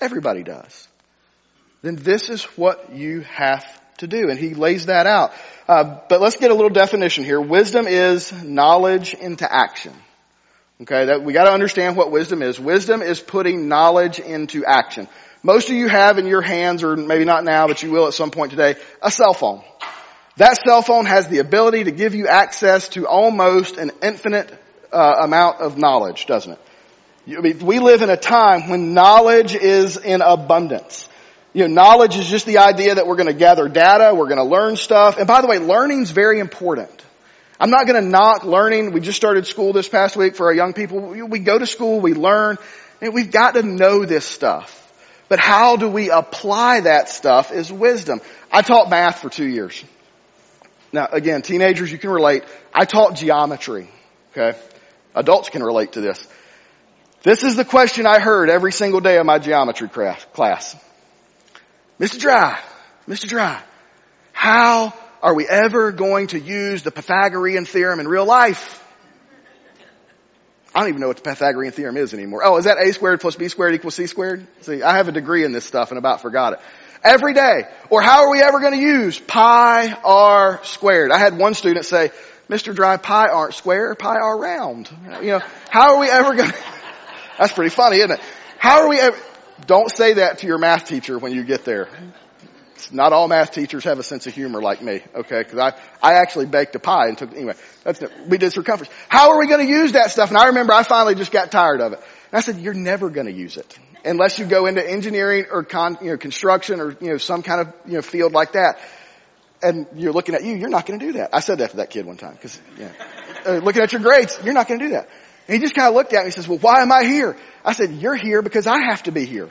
everybody 0.00 0.42
does, 0.42 0.88
then 1.82 1.96
this 1.96 2.30
is 2.30 2.44
what 2.56 2.94
you 2.94 3.20
have 3.20 3.64
to 3.98 4.06
do. 4.06 4.28
And 4.30 4.38
he 4.38 4.54
lays 4.54 4.86
that 4.86 5.06
out. 5.06 5.32
Uh, 5.68 6.00
but 6.08 6.20
let's 6.20 6.36
get 6.36 6.50
a 6.50 6.54
little 6.54 6.70
definition 6.70 7.24
here. 7.24 7.40
Wisdom 7.40 7.86
is 7.86 8.32
knowledge 8.42 9.14
into 9.14 9.50
action. 9.50 9.94
Okay, 10.82 11.06
that 11.06 11.22
we 11.22 11.32
gotta 11.32 11.52
understand 11.52 11.96
what 11.96 12.10
wisdom 12.10 12.42
is. 12.42 12.58
Wisdom 12.58 13.02
is 13.02 13.20
putting 13.20 13.68
knowledge 13.68 14.18
into 14.18 14.64
action. 14.64 15.06
Most 15.44 15.68
of 15.68 15.76
you 15.76 15.88
have 15.88 16.18
in 16.18 16.26
your 16.26 16.42
hands, 16.42 16.82
or 16.82 16.96
maybe 16.96 17.24
not 17.24 17.44
now, 17.44 17.68
but 17.68 17.82
you 17.82 17.90
will 17.92 18.08
at 18.08 18.14
some 18.14 18.30
point 18.30 18.50
today, 18.50 18.74
a 19.00 19.10
cell 19.10 19.32
phone. 19.32 19.62
That 20.38 20.56
cell 20.56 20.82
phone 20.82 21.04
has 21.06 21.28
the 21.28 21.38
ability 21.38 21.84
to 21.84 21.92
give 21.92 22.14
you 22.14 22.26
access 22.26 22.88
to 22.90 23.06
almost 23.06 23.76
an 23.76 23.92
infinite 24.02 24.52
uh, 24.92 25.16
amount 25.20 25.60
of 25.60 25.78
knowledge, 25.78 26.26
doesn't 26.26 26.52
it? 26.52 26.58
I 27.36 27.40
mean, 27.40 27.58
we 27.60 27.78
live 27.78 28.02
in 28.02 28.10
a 28.10 28.16
time 28.16 28.68
when 28.68 28.94
knowledge 28.94 29.54
is 29.54 29.96
in 29.96 30.22
abundance. 30.22 31.08
You 31.54 31.68
know, 31.68 31.74
knowledge 31.74 32.16
is 32.16 32.26
just 32.28 32.46
the 32.46 32.58
idea 32.58 32.94
that 32.94 33.06
we're 33.06 33.16
going 33.16 33.26
to 33.26 33.34
gather 33.34 33.68
data, 33.68 34.14
we're 34.14 34.28
going 34.28 34.38
to 34.38 34.44
learn 34.44 34.76
stuff. 34.76 35.18
And 35.18 35.26
by 35.26 35.42
the 35.42 35.48
way, 35.48 35.58
learning 35.58 36.02
is 36.02 36.10
very 36.10 36.38
important. 36.40 36.90
I'm 37.60 37.70
not 37.70 37.86
going 37.86 38.02
to 38.02 38.08
knock 38.08 38.44
learning. 38.44 38.92
We 38.92 39.00
just 39.00 39.16
started 39.16 39.46
school 39.46 39.72
this 39.72 39.88
past 39.88 40.16
week 40.16 40.34
for 40.34 40.46
our 40.46 40.54
young 40.54 40.72
people. 40.72 40.98
We 41.00 41.38
go 41.38 41.58
to 41.58 41.66
school, 41.66 42.00
we 42.00 42.14
learn, 42.14 42.56
and 43.00 43.14
we've 43.14 43.30
got 43.30 43.54
to 43.54 43.62
know 43.62 44.04
this 44.04 44.24
stuff. 44.24 44.78
But 45.28 45.38
how 45.38 45.76
do 45.76 45.88
we 45.88 46.10
apply 46.10 46.80
that 46.80 47.08
stuff 47.08 47.52
is 47.52 47.72
wisdom. 47.72 48.20
I 48.50 48.62
taught 48.62 48.90
math 48.90 49.20
for 49.20 49.30
two 49.30 49.46
years. 49.46 49.82
Now 50.92 51.08
again, 51.10 51.42
teenagers, 51.42 51.92
you 51.92 51.98
can 51.98 52.10
relate. 52.10 52.44
I 52.74 52.84
taught 52.84 53.14
geometry. 53.14 53.88
Okay. 54.32 54.58
Adults 55.14 55.50
can 55.50 55.62
relate 55.62 55.92
to 55.92 56.00
this. 56.00 56.26
This 57.22 57.44
is 57.44 57.56
the 57.56 57.64
question 57.64 58.06
I 58.06 58.18
heard 58.18 58.50
every 58.50 58.72
single 58.72 59.00
day 59.00 59.18
of 59.18 59.26
my 59.26 59.38
geometry 59.38 59.88
class. 59.88 60.76
Mr. 62.02 62.18
Dry, 62.18 62.58
Mr. 63.06 63.28
Dry, 63.28 63.62
how 64.32 64.92
are 65.22 65.34
we 65.36 65.46
ever 65.46 65.92
going 65.92 66.26
to 66.28 66.40
use 66.40 66.82
the 66.82 66.90
Pythagorean 66.90 67.64
theorem 67.64 68.00
in 68.00 68.08
real 68.08 68.24
life? 68.24 68.84
I 70.74 70.80
don't 70.80 70.88
even 70.88 71.00
know 71.00 71.06
what 71.06 71.18
the 71.18 71.22
Pythagorean 71.22 71.70
theorem 71.70 71.96
is 71.96 72.12
anymore. 72.12 72.42
Oh, 72.44 72.56
is 72.56 72.64
that 72.64 72.78
a 72.78 72.92
squared 72.92 73.20
plus 73.20 73.36
b 73.36 73.46
squared 73.46 73.74
equals 73.74 73.94
c 73.94 74.08
squared? 74.08 74.44
See, 74.62 74.82
I 74.82 74.96
have 74.96 75.06
a 75.06 75.12
degree 75.12 75.44
in 75.44 75.52
this 75.52 75.64
stuff 75.64 75.92
and 75.92 75.98
about 75.98 76.22
forgot 76.22 76.54
it. 76.54 76.58
Every 77.04 77.34
day. 77.34 77.68
Or 77.88 78.02
how 78.02 78.24
are 78.24 78.30
we 78.32 78.42
ever 78.42 78.58
going 78.58 78.72
to 78.72 78.84
use 78.84 79.20
pi 79.20 79.92
r 79.92 80.58
squared? 80.64 81.12
I 81.12 81.18
had 81.18 81.38
one 81.38 81.54
student 81.54 81.84
say, 81.84 82.10
Mr. 82.48 82.74
Dry, 82.74 82.96
pi 82.96 83.28
aren't 83.28 83.54
square, 83.54 83.94
pi 83.94 84.16
r 84.16 84.40
round. 84.40 84.90
You 85.20 85.28
know, 85.28 85.42
how 85.70 85.94
are 85.94 86.00
we 86.00 86.10
ever 86.10 86.34
going 86.34 86.50
to, 86.50 86.56
that's 87.38 87.52
pretty 87.52 87.70
funny, 87.70 87.98
isn't 87.98 88.10
it? 88.10 88.20
How 88.58 88.82
are 88.82 88.88
we 88.88 88.98
ever, 88.98 89.16
don't 89.66 89.90
say 89.90 90.14
that 90.14 90.38
to 90.38 90.46
your 90.46 90.58
math 90.58 90.86
teacher 90.86 91.18
when 91.18 91.32
you 91.32 91.44
get 91.44 91.64
there. 91.64 91.88
It's 92.74 92.92
Not 92.92 93.12
all 93.12 93.28
math 93.28 93.52
teachers 93.52 93.84
have 93.84 93.98
a 93.98 94.02
sense 94.02 94.26
of 94.26 94.34
humor 94.34 94.60
like 94.60 94.82
me, 94.82 95.02
okay? 95.14 95.44
Cause 95.44 95.58
I, 95.58 95.78
I 96.02 96.14
actually 96.14 96.46
baked 96.46 96.74
a 96.74 96.80
pie 96.80 97.08
and 97.08 97.16
took, 97.16 97.32
anyway, 97.32 97.54
that's, 97.84 98.02
we 98.26 98.38
did 98.38 98.52
circumference. 98.52 98.92
How 99.08 99.30
are 99.30 99.38
we 99.38 99.46
going 99.46 99.64
to 99.64 99.72
use 99.72 99.92
that 99.92 100.10
stuff? 100.10 100.30
And 100.30 100.38
I 100.38 100.46
remember 100.46 100.72
I 100.72 100.82
finally 100.82 101.14
just 101.14 101.30
got 101.30 101.52
tired 101.52 101.80
of 101.80 101.92
it. 101.92 101.98
And 101.98 102.38
I 102.38 102.40
said, 102.40 102.58
you're 102.58 102.74
never 102.74 103.08
going 103.08 103.26
to 103.26 103.32
use 103.32 103.56
it 103.56 103.78
unless 104.04 104.38
you 104.38 104.46
go 104.46 104.66
into 104.66 104.88
engineering 104.88 105.46
or 105.50 105.62
con, 105.62 105.98
you 106.00 106.10
know, 106.10 106.16
construction 106.16 106.80
or, 106.80 106.96
you 107.00 107.10
know, 107.10 107.18
some 107.18 107.42
kind 107.42 107.60
of, 107.60 107.74
you 107.86 107.94
know, 107.94 108.02
field 108.02 108.32
like 108.32 108.52
that. 108.52 108.80
And 109.62 109.86
you're 109.94 110.12
looking 110.12 110.34
at 110.34 110.42
you, 110.42 110.56
you're 110.56 110.68
not 110.68 110.86
going 110.86 110.98
to 110.98 111.06
do 111.06 111.12
that. 111.14 111.30
I 111.32 111.40
said 111.40 111.58
that 111.58 111.70
to 111.70 111.76
that 111.76 111.90
kid 111.90 112.04
one 112.04 112.16
time 112.16 112.36
you 112.42 112.84
know, 112.84 112.90
uh, 113.46 113.58
looking 113.58 113.82
at 113.82 113.92
your 113.92 114.00
grades, 114.00 114.38
you're 114.42 114.54
not 114.54 114.66
going 114.66 114.80
to 114.80 114.86
do 114.86 114.92
that. 114.92 115.08
And 115.48 115.54
he 115.54 115.60
just 115.60 115.74
kind 115.74 115.88
of 115.88 115.94
looked 115.94 116.12
at 116.12 116.20
me 116.20 116.26
and 116.26 116.34
says, 116.34 116.48
well, 116.48 116.58
why 116.58 116.82
am 116.82 116.92
I 116.92 117.04
here? 117.04 117.36
I 117.64 117.72
said, 117.72 117.92
you're 117.92 118.14
here 118.14 118.42
because 118.42 118.66
I 118.66 118.84
have 118.90 119.02
to 119.04 119.12
be 119.12 119.24
here. 119.24 119.50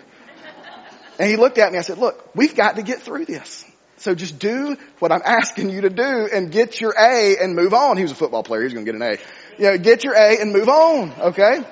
And 1.19 1.29
he 1.29 1.35
looked 1.35 1.57
at 1.57 1.71
me. 1.71 1.77
I 1.77 1.81
said, 1.81 1.97
look, 1.97 2.33
we've 2.35 2.55
got 2.55 2.77
to 2.77 2.83
get 2.83 3.01
through 3.01 3.25
this. 3.25 3.65
So 3.97 4.15
just 4.15 4.39
do 4.39 4.77
what 4.97 5.11
I'm 5.11 5.21
asking 5.23 5.69
you 5.69 5.81
to 5.81 5.89
do 5.89 6.27
and 6.33 6.51
get 6.51 6.81
your 6.81 6.93
A 6.97 7.37
and 7.37 7.55
move 7.55 7.73
on. 7.73 7.97
He 7.97 8.03
was 8.03 8.11
a 8.11 8.15
football 8.15 8.41
player. 8.41 8.63
He's 8.63 8.73
going 8.73 8.85
to 8.85 8.91
get 8.91 8.99
an 8.99 9.07
A. 9.07 9.17
You 9.61 9.71
know, 9.71 9.77
get 9.77 10.03
your 10.03 10.15
A 10.15 10.41
and 10.41 10.51
move 10.51 10.69
on. 10.69 11.13
Okay. 11.19 11.63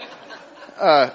Uh, 0.77 1.09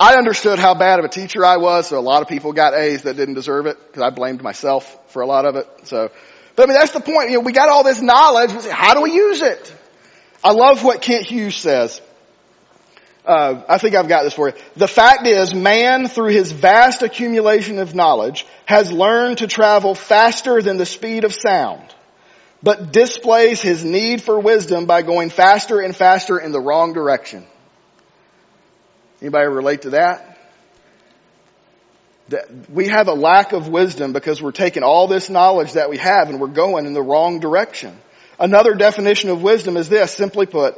I 0.00 0.16
understood 0.16 0.58
how 0.58 0.74
bad 0.74 0.98
of 0.98 1.04
a 1.04 1.08
teacher 1.08 1.44
I 1.44 1.58
was, 1.58 1.86
so 1.86 1.98
a 1.98 2.00
lot 2.00 2.22
of 2.22 2.28
people 2.28 2.52
got 2.52 2.74
A's 2.74 3.02
that 3.02 3.16
didn't 3.16 3.34
deserve 3.34 3.66
it 3.66 3.78
because 3.86 4.02
I 4.02 4.10
blamed 4.10 4.42
myself 4.42 4.98
for 5.12 5.22
a 5.22 5.26
lot 5.26 5.44
of 5.44 5.54
it. 5.54 5.68
So, 5.84 6.10
but 6.56 6.64
I 6.64 6.66
mean, 6.66 6.76
that's 6.76 6.90
the 6.90 7.00
point. 7.00 7.30
You 7.30 7.36
know, 7.36 7.40
we 7.44 7.52
got 7.52 7.68
all 7.68 7.84
this 7.84 8.02
knowledge. 8.02 8.50
How 8.68 8.94
do 8.94 9.02
we 9.02 9.12
use 9.12 9.42
it? 9.42 9.72
I 10.44 10.52
love 10.52 10.82
what 10.82 11.02
Kent 11.02 11.26
Hughes 11.26 11.56
says. 11.56 12.00
Uh, 13.24 13.62
I 13.68 13.78
think 13.78 13.94
I've 13.94 14.08
got 14.08 14.24
this 14.24 14.34
for 14.34 14.48
you. 14.48 14.54
The 14.74 14.88
fact 14.88 15.26
is, 15.26 15.54
man, 15.54 16.08
through 16.08 16.32
his 16.32 16.50
vast 16.50 17.02
accumulation 17.02 17.78
of 17.78 17.94
knowledge, 17.94 18.44
has 18.66 18.90
learned 18.90 19.38
to 19.38 19.46
travel 19.46 19.94
faster 19.94 20.60
than 20.60 20.76
the 20.76 20.86
speed 20.86 21.22
of 21.22 21.32
sound, 21.32 21.82
but 22.64 22.92
displays 22.92 23.60
his 23.60 23.84
need 23.84 24.22
for 24.22 24.40
wisdom 24.40 24.86
by 24.86 25.02
going 25.02 25.30
faster 25.30 25.80
and 25.80 25.94
faster 25.94 26.38
in 26.38 26.50
the 26.50 26.60
wrong 26.60 26.94
direction. 26.94 27.46
Anybody 29.20 29.46
relate 29.46 29.82
to 29.82 29.90
that? 29.90 30.36
that? 32.30 32.70
We 32.70 32.88
have 32.88 33.06
a 33.06 33.14
lack 33.14 33.52
of 33.52 33.68
wisdom 33.68 34.12
because 34.12 34.42
we're 34.42 34.50
taking 34.50 34.82
all 34.82 35.06
this 35.06 35.30
knowledge 35.30 35.74
that 35.74 35.90
we 35.90 35.98
have 35.98 36.28
and 36.28 36.40
we're 36.40 36.48
going 36.48 36.86
in 36.86 36.92
the 36.92 37.02
wrong 37.02 37.38
direction. 37.38 37.96
Another 38.42 38.74
definition 38.74 39.30
of 39.30 39.40
wisdom 39.40 39.76
is 39.76 39.88
this, 39.88 40.12
simply 40.12 40.46
put, 40.46 40.76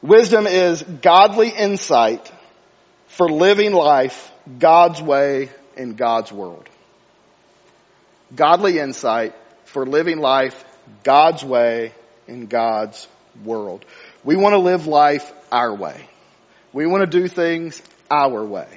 wisdom 0.00 0.46
is 0.46 0.80
godly 0.80 1.48
insight 1.48 2.30
for 3.08 3.28
living 3.28 3.72
life 3.72 4.30
God's 4.60 5.02
way 5.02 5.50
in 5.76 5.94
God's 5.96 6.30
world. 6.30 6.68
Godly 8.32 8.78
insight 8.78 9.34
for 9.64 9.84
living 9.84 10.18
life 10.18 10.64
God's 11.02 11.44
way 11.44 11.92
in 12.28 12.46
God's 12.46 13.08
world. 13.42 13.84
We 14.22 14.36
want 14.36 14.52
to 14.52 14.60
live 14.60 14.86
life 14.86 15.32
our 15.50 15.74
way. 15.74 16.08
We 16.72 16.86
want 16.86 17.10
to 17.10 17.20
do 17.20 17.26
things 17.26 17.82
our 18.08 18.44
way. 18.44 18.68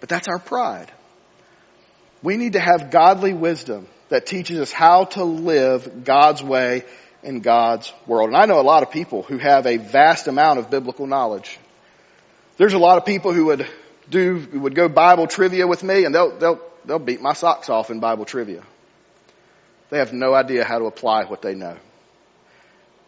But 0.00 0.08
that's 0.08 0.28
our 0.28 0.38
pride. 0.38 0.90
We 2.22 2.38
need 2.38 2.54
to 2.54 2.60
have 2.60 2.90
godly 2.90 3.34
wisdom 3.34 3.86
that 4.08 4.24
teaches 4.24 4.58
us 4.60 4.72
how 4.72 5.04
to 5.04 5.24
live 5.24 6.04
God's 6.04 6.42
way 6.42 6.84
in 7.22 7.40
God's 7.40 7.92
world. 8.06 8.28
And 8.28 8.36
I 8.36 8.46
know 8.46 8.60
a 8.60 8.62
lot 8.62 8.82
of 8.82 8.90
people 8.90 9.22
who 9.22 9.38
have 9.38 9.66
a 9.66 9.76
vast 9.76 10.28
amount 10.28 10.58
of 10.58 10.70
biblical 10.70 11.06
knowledge. 11.06 11.58
There's 12.56 12.74
a 12.74 12.78
lot 12.78 12.98
of 12.98 13.04
people 13.04 13.32
who 13.32 13.46
would 13.46 13.66
do, 14.10 14.46
would 14.54 14.74
go 14.74 14.88
Bible 14.88 15.26
trivia 15.26 15.66
with 15.66 15.82
me 15.82 16.04
and 16.04 16.14
they'll, 16.14 16.38
they'll, 16.38 16.60
they'll 16.84 16.98
beat 16.98 17.20
my 17.20 17.32
socks 17.32 17.68
off 17.68 17.90
in 17.90 18.00
Bible 18.00 18.24
trivia. 18.24 18.62
They 19.90 19.98
have 19.98 20.12
no 20.12 20.34
idea 20.34 20.64
how 20.64 20.78
to 20.78 20.86
apply 20.86 21.24
what 21.24 21.42
they 21.42 21.54
know. 21.54 21.76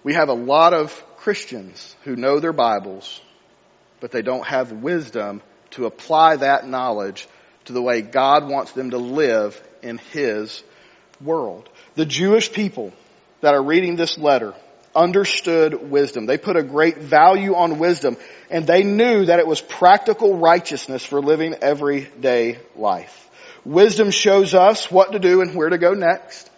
We 0.02 0.14
have 0.14 0.28
a 0.28 0.34
lot 0.34 0.74
of 0.74 0.92
Christians 1.16 1.96
who 2.04 2.14
know 2.14 2.40
their 2.40 2.52
Bibles 2.52 3.20
but 4.04 4.10
they 4.10 4.20
don't 4.20 4.46
have 4.46 4.70
wisdom 4.70 5.40
to 5.70 5.86
apply 5.86 6.36
that 6.36 6.68
knowledge 6.68 7.26
to 7.64 7.72
the 7.72 7.80
way 7.80 8.02
God 8.02 8.46
wants 8.46 8.72
them 8.72 8.90
to 8.90 8.98
live 8.98 9.58
in 9.82 9.96
His 9.96 10.62
world. 11.22 11.70
The 11.94 12.04
Jewish 12.04 12.52
people 12.52 12.92
that 13.44 13.54
are 13.54 13.62
reading 13.62 13.94
this 13.94 14.16
letter 14.16 14.54
understood 14.94 15.90
wisdom. 15.90 16.24
They 16.24 16.38
put 16.38 16.56
a 16.56 16.62
great 16.62 16.96
value 16.96 17.54
on 17.54 17.78
wisdom 17.78 18.16
and 18.48 18.66
they 18.66 18.84
knew 18.84 19.26
that 19.26 19.38
it 19.38 19.46
was 19.46 19.60
practical 19.60 20.38
righteousness 20.38 21.04
for 21.04 21.20
living 21.20 21.54
everyday 21.60 22.58
life. 22.74 23.28
Wisdom 23.62 24.10
shows 24.10 24.54
us 24.54 24.90
what 24.90 25.12
to 25.12 25.18
do 25.18 25.42
and 25.42 25.54
where 25.54 25.68
to 25.68 25.76
go 25.76 25.92
next. 25.92 26.50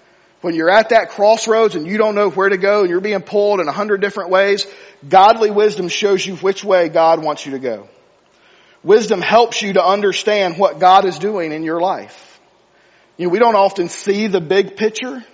When 0.42 0.54
you're 0.54 0.70
at 0.70 0.90
that 0.90 1.10
crossroads 1.10 1.74
and 1.74 1.88
you 1.88 1.98
don't 1.98 2.14
know 2.14 2.30
where 2.30 2.48
to 2.48 2.56
go 2.56 2.82
and 2.82 2.88
you're 2.88 3.00
being 3.00 3.22
pulled 3.22 3.58
in 3.58 3.66
a 3.66 3.72
hundred 3.72 4.00
different 4.00 4.30
ways, 4.30 4.64
godly 5.08 5.50
wisdom 5.50 5.88
shows 5.88 6.24
you 6.24 6.36
which 6.36 6.62
way 6.62 6.88
God 6.88 7.20
wants 7.20 7.46
you 7.46 7.52
to 7.52 7.58
go. 7.58 7.88
Wisdom 8.84 9.20
helps 9.20 9.60
you 9.60 9.72
to 9.72 9.84
understand 9.84 10.56
what 10.56 10.78
God 10.78 11.04
is 11.04 11.18
doing 11.18 11.50
in 11.50 11.64
your 11.64 11.80
life. 11.80 12.38
You 13.16 13.26
know, 13.26 13.32
we 13.32 13.40
don't 13.40 13.56
often 13.56 13.88
see 13.88 14.28
the 14.28 14.40
big 14.40 14.76
picture, 14.76 15.24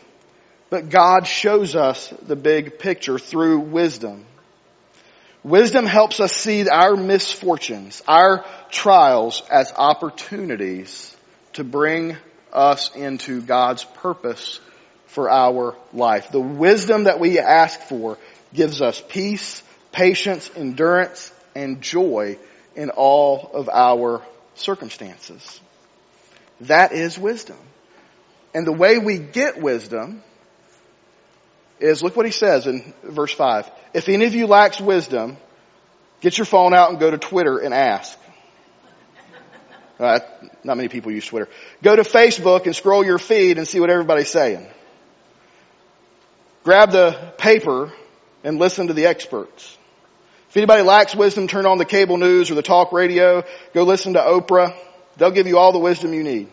but 0.73 0.89
God 0.89 1.27
shows 1.27 1.77
us 1.77 2.09
the 2.23 2.35
big 2.35 2.79
picture 2.79 3.19
through 3.19 3.61
wisdom. 3.61 4.25
Wisdom 5.45 5.85
helps 5.85 6.19
us 6.19 6.33
see 6.33 6.67
our 6.67 6.97
misfortunes, 6.97 8.03
our 8.09 8.47
trials 8.71 9.43
as 9.51 9.71
opportunities 9.77 11.15
to 11.53 11.63
bring 11.63 12.17
us 12.55 12.91
into 12.97 13.43
God's 13.43 13.85
purpose 13.85 14.61
for 15.09 15.29
our 15.29 15.77
life. 15.93 16.31
The 16.31 16.41
wisdom 16.41 17.05
that 17.05 17.21
we 17.21 17.39
ask 17.39 17.79
for 17.79 18.17
gives 18.55 18.81
us 18.81 19.03
peace, 19.11 19.63
patience, 19.93 20.51
endurance, 20.57 21.35
and 21.55 21.83
joy 21.83 22.39
in 22.75 22.89
all 22.89 23.51
of 23.53 23.69
our 23.69 24.23
circumstances. 24.55 25.61
That 26.63 26.93
is 26.93 27.19
wisdom. 27.19 27.59
And 28.55 28.67
the 28.67 28.73
way 28.73 28.97
we 28.97 29.19
get 29.19 29.61
wisdom 29.61 30.23
is, 31.83 32.03
look 32.03 32.17
what 32.17 32.27
he 32.27 32.33
says 32.33 32.67
in 32.67 32.95
verse 33.03 33.33
5. 33.33 33.71
If 33.95 34.09
any 34.09 34.25
of 34.25 34.35
you 34.35 34.47
lacks 34.47 34.81
wisdom, 34.81 35.37
get 36.21 36.39
your 36.39 36.45
phone 36.45 36.75
out 36.75 36.91
and 36.91 36.99
go 36.99 37.11
to 37.11 37.19
Twitter 37.19 37.59
and 37.59 37.75
ask. 37.75 38.19
Uh, 39.99 40.19
not 40.65 40.77
many 40.77 40.89
people 40.89 41.13
use 41.13 41.27
Twitter. 41.27 41.49
Go 41.83 41.95
to 41.95 42.03
Facebook 42.03 42.67
and 42.67 42.75
scroll 42.75 43.05
your 43.05 43.19
feed 43.19 43.59
and 43.59 43.69
see 43.69 43.79
what 43.79 43.91
everybody's 43.91 44.31
saying. 44.31 44.67
Grab 46.65 46.91
the 46.91 47.33
paper 47.39 47.93
and 48.43 48.59
listen 48.59 48.89
to 48.89 48.95
the 48.95 49.07
experts. 49.07 49.77
If 50.49 50.57
anybody 50.57 50.83
lacks 50.83 51.15
wisdom, 51.15 51.49
turn 51.49 51.67
on 51.67 51.79
the 51.79 51.85
cable 51.85 52.19
news 52.19 52.51
or 52.51 52.55
the 52.55 52.63
talk 52.63 52.93
radio. 52.93 53.43
Go 53.75 53.85
listen 53.85 54.15
to 54.15 54.21
Oprah. 54.21 54.77
They'll 55.17 55.31
give 55.31 55.47
you 55.47 55.59
all 55.59 55.73
the 55.73 55.79
wisdom 55.79 56.13
you 56.15 56.23
need. 56.23 56.49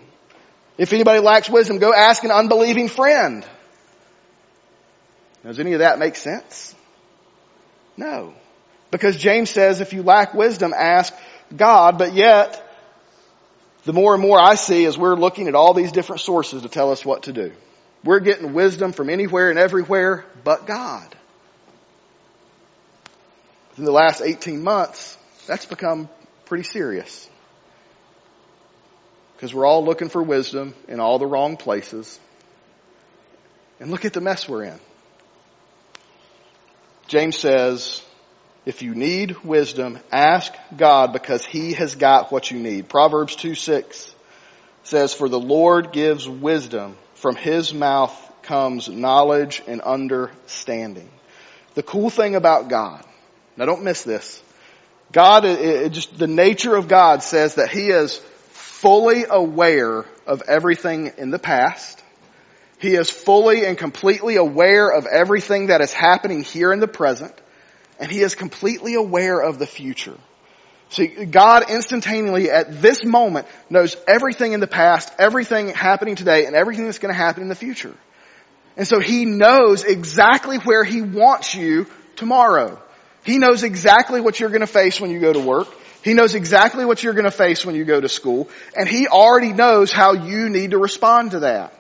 If 0.78 0.94
anybody 0.94 1.20
lacks 1.20 1.50
wisdom, 1.50 1.80
go 1.80 1.94
ask 1.94 2.24
an 2.24 2.32
unbelieving 2.32 2.88
friend. 2.88 3.46
Does 5.44 5.60
any 5.60 5.74
of 5.74 5.80
that 5.80 6.00
make 6.00 6.16
sense? 6.16 6.76
No. 7.96 8.34
Because 8.92 9.18
James 9.18 9.50
says 9.50 9.82
if 9.82 9.94
you 9.94 10.04
lack 10.04 10.34
wisdom, 10.34 10.74
ask 10.76 11.14
God, 11.56 11.98
but 11.98 12.14
yet, 12.14 12.66
the 13.86 13.94
more 13.94 14.14
and 14.14 14.22
more 14.22 14.40
I 14.40 14.56
see 14.56 14.86
as 14.86 14.98
we're 14.98 15.16
looking 15.16 15.48
at 15.48 15.56
all 15.56 15.74
these 15.74 15.92
different 15.92 16.22
sources 16.22 16.64
to 16.64 16.70
tell 16.70 16.92
us 16.92 17.06
what 17.06 17.24
to 17.24 17.34
do. 17.34 17.52
We're 18.04 18.20
getting 18.20 18.54
wisdom 18.54 18.92
from 18.92 19.10
anywhere 19.10 19.50
and 19.50 19.60
everywhere 19.60 20.26
but 20.44 20.66
God. 20.66 21.16
In 23.78 23.86
the 23.86 23.92
last 23.92 24.22
18 24.22 24.62
months, 24.62 25.18
that's 25.48 25.66
become 25.66 26.10
pretty 26.46 26.64
serious. 26.64 27.30
Because 29.36 29.54
we're 29.54 29.66
all 29.66 29.86
looking 29.86 30.10
for 30.10 30.22
wisdom 30.22 30.74
in 30.90 31.00
all 31.00 31.18
the 31.18 31.26
wrong 31.26 31.56
places. 31.56 32.20
And 33.80 33.90
look 33.90 34.04
at 34.04 34.12
the 34.12 34.20
mess 34.20 34.50
we're 34.50 34.66
in. 34.66 34.80
James 37.10 37.40
says, 37.40 38.04
if 38.68 38.84
you 38.84 38.94
need 38.94 39.44
wisdom, 39.44 39.98
ask 40.12 40.54
God 40.78 41.12
because 41.12 41.44
He 41.44 41.74
has 41.74 41.96
got 41.96 42.32
what 42.32 42.52
you 42.52 42.60
need. 42.60 42.88
Proverbs 42.88 43.36
2 43.36 43.56
6 43.56 44.14
says, 44.84 45.14
For 45.14 45.28
the 45.28 45.40
Lord 45.40 45.92
gives 45.92 46.30
wisdom 46.30 46.96
from 47.16 47.36
his 47.36 47.74
mouth 47.74 48.16
comes 48.44 48.88
knowledge 48.90 49.64
and 49.68 49.82
understanding. 49.82 51.10
The 51.74 51.82
cool 51.82 52.12
thing 52.12 52.36
about 52.36 52.70
God, 52.70 53.04
now 53.58 53.66
don't 53.66 53.84
miss 53.84 54.04
this. 54.04 54.42
God, 55.12 55.46
it, 55.46 55.92
just, 55.92 56.16
the 56.16 56.28
nature 56.28 56.76
of 56.76 56.88
God 56.88 57.24
says 57.24 57.56
that 57.56 57.72
he 57.72 57.90
is 57.90 58.18
fully 58.52 59.26
aware 59.28 60.06
of 60.28 60.44
everything 60.48 61.12
in 61.18 61.32
the 61.32 61.40
past. 61.40 62.04
He 62.80 62.96
is 62.96 63.10
fully 63.10 63.66
and 63.66 63.78
completely 63.78 64.38
aware 64.38 64.90
of 64.90 65.06
everything 65.06 65.68
that 65.68 65.82
is 65.82 65.92
happening 65.92 66.44
here 66.44 66.72
in 66.72 66.80
the 66.80 66.88
present. 66.88 67.34
And 68.00 68.10
he 68.10 68.22
is 68.22 68.36
completely 68.36 68.96
aware 68.96 69.42
of 69.42 69.60
the 69.60 69.68
future. 69.68 70.18
See, 70.90 71.08
God 71.08 71.70
instantaneously 71.70 72.50
at 72.50 72.82
this 72.82 73.04
moment 73.04 73.48
knows 73.70 73.96
everything 74.08 74.54
in 74.54 74.62
the 74.62 74.68
past, 74.68 75.12
everything 75.20 75.68
happening 75.68 76.16
today, 76.16 76.46
and 76.46 76.56
everything 76.56 76.86
that's 76.86 77.00
going 77.00 77.14
to 77.14 77.18
happen 77.18 77.44
in 77.44 77.50
the 77.50 77.56
future. 77.56 77.94
And 78.78 78.88
so 78.88 79.00
He 79.00 79.26
knows 79.26 79.84
exactly 79.84 80.58
where 80.58 80.86
He 80.86 81.02
wants 81.02 81.54
you 81.54 81.86
tomorrow. 82.16 82.82
He 83.24 83.38
knows 83.38 83.64
exactly 83.64 84.22
what 84.22 84.40
you're 84.40 84.50
going 84.50 84.62
to 84.62 84.68
face 84.68 85.02
when 85.02 85.12
you 85.12 85.20
go 85.20 85.34
to 85.34 85.40
work. 85.40 85.68
He 86.02 86.14
knows 86.14 86.34
exactly 86.34 86.86
what 86.86 87.04
you're 87.04 87.14
going 87.14 87.26
to 87.26 87.32
face 87.32 87.66
when 87.66 87.76
you 87.76 87.84
go 87.84 88.00
to 88.00 88.10
school. 88.10 88.50
And 88.76 88.88
He 88.88 89.08
already 89.08 89.52
knows 89.52 89.92
how 89.92 90.14
you 90.14 90.50
need 90.50 90.72
to 90.72 90.78
respond 90.78 91.32
to 91.32 91.42
that. 91.42 91.74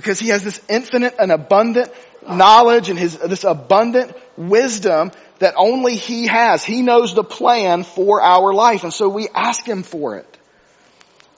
Because 0.00 0.18
He 0.18 0.28
has 0.28 0.42
this 0.42 0.60
infinite 0.68 1.16
and 1.18 1.30
abundant 1.30 1.92
knowledge 2.26 2.88
and 2.88 2.98
His, 2.98 3.18
this 3.18 3.44
abundant 3.44 4.16
wisdom 4.36 5.12
that 5.38 5.54
only 5.56 5.96
He 5.96 6.26
has. 6.26 6.64
He 6.64 6.82
knows 6.82 7.14
the 7.14 7.24
plan 7.24 7.84
for 7.84 8.22
our 8.22 8.54
life 8.54 8.84
and 8.84 8.92
so 8.92 9.08
we 9.08 9.28
ask 9.34 9.66
Him 9.66 9.82
for 9.82 10.16
it. 10.16 10.38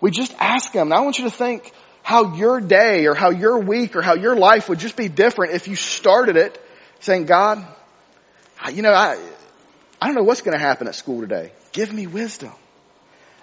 We 0.00 0.10
just 0.10 0.34
ask 0.38 0.72
Him. 0.72 0.88
And 0.88 0.94
I 0.94 1.00
want 1.00 1.18
you 1.18 1.24
to 1.24 1.30
think 1.30 1.72
how 2.02 2.34
your 2.34 2.60
day 2.60 3.06
or 3.06 3.14
how 3.14 3.30
your 3.30 3.58
week 3.58 3.96
or 3.96 4.02
how 4.02 4.14
your 4.14 4.36
life 4.36 4.68
would 4.68 4.78
just 4.78 4.96
be 4.96 5.08
different 5.08 5.54
if 5.54 5.68
you 5.68 5.76
started 5.76 6.36
it 6.36 6.60
saying, 7.00 7.26
God, 7.26 7.64
you 8.72 8.82
know, 8.82 8.92
I, 8.92 9.18
I 10.00 10.06
don't 10.06 10.14
know 10.14 10.24
what's 10.24 10.42
going 10.42 10.56
to 10.56 10.62
happen 10.62 10.88
at 10.88 10.94
school 10.94 11.20
today. 11.20 11.52
Give 11.72 11.92
me 11.92 12.06
wisdom. 12.06 12.52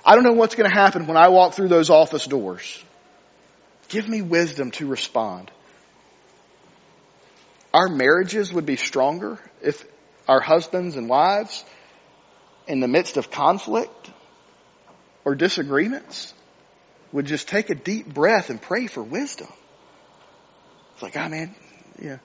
I 0.05 0.15
don't 0.15 0.23
know 0.23 0.33
what's 0.33 0.55
going 0.55 0.69
to 0.69 0.75
happen 0.75 1.07
when 1.07 1.17
I 1.17 1.29
walk 1.29 1.53
through 1.53 1.67
those 1.67 1.89
office 1.89 2.25
doors. 2.25 2.83
Give 3.89 4.07
me 4.07 4.21
wisdom 4.21 4.71
to 4.71 4.87
respond. 4.87 5.51
Our 7.73 7.89
marriages 7.89 8.53
would 8.53 8.65
be 8.65 8.75
stronger 8.75 9.39
if 9.61 9.85
our 10.27 10.39
husbands 10.39 10.95
and 10.95 11.09
wives, 11.09 11.65
in 12.67 12.79
the 12.79 12.87
midst 12.87 13.17
of 13.17 13.31
conflict 13.31 14.11
or 15.25 15.35
disagreements, 15.35 16.33
would 17.11 17.25
just 17.25 17.47
take 17.47 17.71
a 17.71 17.75
deep 17.75 18.11
breath 18.11 18.51
and 18.51 18.61
pray 18.61 18.85
for 18.85 19.01
wisdom. 19.01 19.47
It's 20.93 21.01
like, 21.01 21.17
ah, 21.17 21.25
oh, 21.25 21.29
man, 21.29 21.55
yeah, 21.99 22.17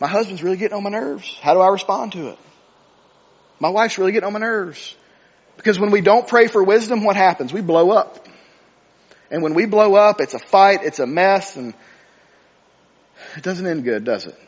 my 0.00 0.06
husband's 0.06 0.42
really 0.42 0.56
getting 0.56 0.76
on 0.76 0.82
my 0.82 0.90
nerves. 0.90 1.36
How 1.40 1.54
do 1.54 1.60
I 1.60 1.68
respond 1.68 2.12
to 2.12 2.28
it? 2.28 2.38
My 3.58 3.68
wife's 3.68 3.98
really 3.98 4.12
getting 4.12 4.26
on 4.26 4.32
my 4.32 4.40
nerves. 4.40 4.94
Because 5.56 5.78
when 5.78 5.90
we 5.90 6.00
don't 6.00 6.26
pray 6.26 6.48
for 6.48 6.62
wisdom, 6.62 7.04
what 7.04 7.16
happens? 7.16 7.52
We 7.52 7.60
blow 7.60 7.90
up. 7.90 8.26
And 9.30 9.42
when 9.42 9.54
we 9.54 9.66
blow 9.66 9.94
up, 9.94 10.20
it's 10.20 10.34
a 10.34 10.38
fight, 10.38 10.80
it's 10.82 10.98
a 10.98 11.06
mess, 11.06 11.56
and 11.56 11.74
it 13.36 13.42
doesn't 13.42 13.66
end 13.66 13.84
good, 13.84 14.04
does 14.04 14.26
it? 14.26 14.38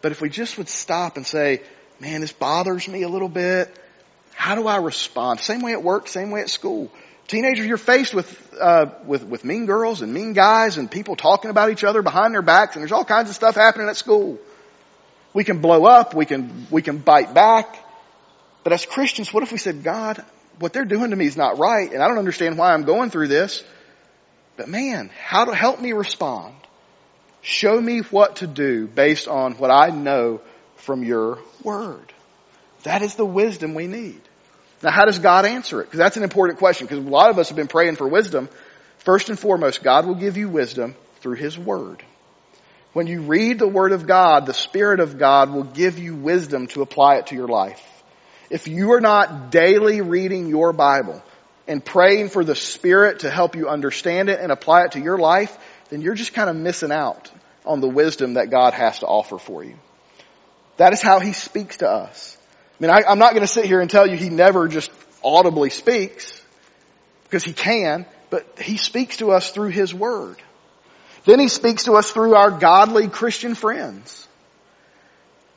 But 0.00 0.12
if 0.12 0.20
we 0.20 0.28
just 0.28 0.58
would 0.58 0.68
stop 0.68 1.16
and 1.16 1.26
say, 1.26 1.62
man, 2.00 2.20
this 2.20 2.32
bothers 2.32 2.86
me 2.88 3.02
a 3.02 3.08
little 3.08 3.28
bit. 3.28 3.76
How 4.34 4.54
do 4.54 4.66
I 4.66 4.76
respond? 4.76 5.40
Same 5.40 5.62
way 5.62 5.72
at 5.72 5.82
work, 5.82 6.06
same 6.08 6.30
way 6.30 6.40
at 6.40 6.50
school. 6.50 6.92
Teenagers, 7.26 7.66
you're 7.66 7.76
faced 7.76 8.14
with, 8.14 8.54
uh, 8.58 8.86
with, 9.04 9.24
with 9.24 9.44
mean 9.44 9.66
girls 9.66 10.00
and 10.00 10.14
mean 10.14 10.32
guys 10.32 10.78
and 10.78 10.90
people 10.90 11.16
talking 11.16 11.50
about 11.50 11.70
each 11.70 11.84
other 11.84 12.00
behind 12.00 12.32
their 12.32 12.42
backs 12.42 12.74
and 12.74 12.82
there's 12.82 12.92
all 12.92 13.04
kinds 13.04 13.28
of 13.28 13.34
stuff 13.34 13.54
happening 13.54 13.88
at 13.88 13.96
school. 13.96 14.38
We 15.34 15.44
can 15.44 15.60
blow 15.60 15.84
up, 15.84 16.14
we 16.14 16.24
can, 16.24 16.66
we 16.70 16.80
can 16.80 16.98
bite 16.98 17.34
back. 17.34 17.76
But 18.64 18.72
as 18.72 18.86
Christians, 18.86 19.32
what 19.32 19.42
if 19.42 19.52
we 19.52 19.58
said, 19.58 19.82
God, 19.82 20.24
what 20.58 20.72
they're 20.72 20.84
doing 20.84 21.10
to 21.10 21.16
me 21.16 21.26
is 21.26 21.36
not 21.36 21.58
right 21.58 21.92
and 21.92 22.02
I 22.02 22.08
don't 22.08 22.18
understand 22.18 22.58
why 22.58 22.72
I'm 22.72 22.84
going 22.84 23.10
through 23.10 23.28
this. 23.28 23.62
But 24.56 24.68
man, 24.68 25.10
how 25.24 25.44
to 25.44 25.54
help 25.54 25.80
me 25.80 25.92
respond? 25.92 26.54
Show 27.42 27.80
me 27.80 28.00
what 28.00 28.36
to 28.36 28.46
do 28.46 28.86
based 28.86 29.28
on 29.28 29.54
what 29.54 29.70
I 29.70 29.90
know 29.90 30.40
from 30.76 31.04
your 31.04 31.38
word. 31.62 32.12
That 32.82 33.02
is 33.02 33.14
the 33.14 33.24
wisdom 33.24 33.74
we 33.74 33.86
need. 33.86 34.20
Now 34.82 34.90
how 34.90 35.04
does 35.04 35.18
God 35.18 35.44
answer 35.44 35.80
it? 35.80 35.84
Because 35.84 35.98
that's 35.98 36.16
an 36.16 36.22
important 36.22 36.58
question 36.58 36.86
because 36.86 37.04
a 37.04 37.08
lot 37.08 37.30
of 37.30 37.38
us 37.38 37.48
have 37.48 37.56
been 37.56 37.68
praying 37.68 37.96
for 37.96 38.08
wisdom. 38.08 38.48
First 38.98 39.28
and 39.28 39.38
foremost, 39.38 39.82
God 39.82 40.06
will 40.06 40.14
give 40.14 40.36
you 40.36 40.48
wisdom 40.48 40.94
through 41.20 41.36
His 41.36 41.58
Word. 41.58 42.02
When 42.92 43.06
you 43.06 43.22
read 43.22 43.58
the 43.58 43.68
Word 43.68 43.92
of 43.92 44.06
God, 44.06 44.46
the 44.46 44.54
Spirit 44.54 45.00
of 45.00 45.18
God 45.18 45.52
will 45.52 45.64
give 45.64 45.98
you 45.98 46.14
wisdom 46.14 46.66
to 46.68 46.82
apply 46.82 47.16
it 47.16 47.28
to 47.28 47.34
your 47.34 47.48
life. 47.48 47.82
If 48.50 48.66
you 48.66 48.92
are 48.92 49.00
not 49.00 49.50
daily 49.50 50.00
reading 50.00 50.48
your 50.48 50.72
Bible 50.72 51.22
and 51.66 51.84
praying 51.84 52.30
for 52.30 52.44
the 52.44 52.54
Spirit 52.54 53.20
to 53.20 53.30
help 53.30 53.56
you 53.56 53.68
understand 53.68 54.30
it 54.30 54.40
and 54.40 54.50
apply 54.50 54.84
it 54.84 54.92
to 54.92 55.00
your 55.00 55.18
life, 55.18 55.56
then 55.90 56.00
you're 56.00 56.14
just 56.14 56.32
kind 56.32 56.48
of 56.48 56.56
missing 56.56 56.90
out 56.90 57.30
on 57.66 57.80
the 57.80 57.88
wisdom 57.88 58.34
that 58.34 58.50
God 58.50 58.72
has 58.72 59.00
to 59.00 59.06
offer 59.06 59.38
for 59.38 59.62
you. 59.62 59.74
That 60.78 60.92
is 60.92 61.02
how 61.02 61.20
He 61.20 61.32
speaks 61.32 61.78
to 61.78 61.88
us. 61.88 62.36
I 62.80 62.82
mean, 62.82 62.90
I, 62.90 63.12
am 63.12 63.18
not 63.18 63.32
going 63.32 63.42
to 63.42 63.52
sit 63.52 63.66
here 63.66 63.80
and 63.80 63.90
tell 63.90 64.08
you 64.08 64.16
He 64.16 64.30
never 64.30 64.68
just 64.68 64.90
audibly 65.22 65.68
speaks, 65.68 66.40
because 67.24 67.44
He 67.44 67.52
can, 67.52 68.06
but 68.30 68.58
He 68.58 68.78
speaks 68.78 69.18
to 69.18 69.32
us 69.32 69.50
through 69.50 69.70
His 69.70 69.92
Word. 69.92 70.36
Then 71.26 71.38
He 71.38 71.48
speaks 71.48 71.84
to 71.84 71.94
us 71.94 72.10
through 72.10 72.34
our 72.34 72.52
godly 72.52 73.08
Christian 73.08 73.54
friends. 73.54 74.26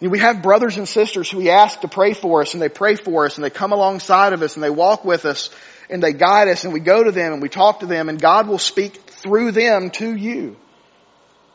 You 0.01 0.07
know, 0.07 0.11
we 0.11 0.19
have 0.19 0.41
brothers 0.41 0.77
and 0.77 0.89
sisters 0.89 1.29
who 1.29 1.37
we 1.37 1.51
ask 1.51 1.81
to 1.81 1.87
pray 1.87 2.13
for 2.13 2.41
us 2.41 2.53
and 2.53 2.61
they 2.61 2.69
pray 2.69 2.95
for 2.95 3.25
us 3.25 3.37
and 3.37 3.45
they 3.45 3.51
come 3.51 3.71
alongside 3.71 4.33
of 4.33 4.41
us 4.41 4.55
and 4.55 4.63
they 4.63 4.71
walk 4.71 5.05
with 5.05 5.25
us 5.25 5.51
and 5.91 6.01
they 6.01 6.11
guide 6.11 6.47
us 6.47 6.63
and 6.63 6.73
we 6.73 6.79
go 6.79 7.03
to 7.03 7.11
them 7.11 7.33
and 7.33 7.41
we 7.41 7.49
talk 7.49 7.81
to 7.81 7.85
them 7.85 8.09
and 8.09 8.19
God 8.19 8.47
will 8.47 8.57
speak 8.57 8.95
through 8.95 9.51
them 9.51 9.91
to 9.91 10.15
you. 10.15 10.57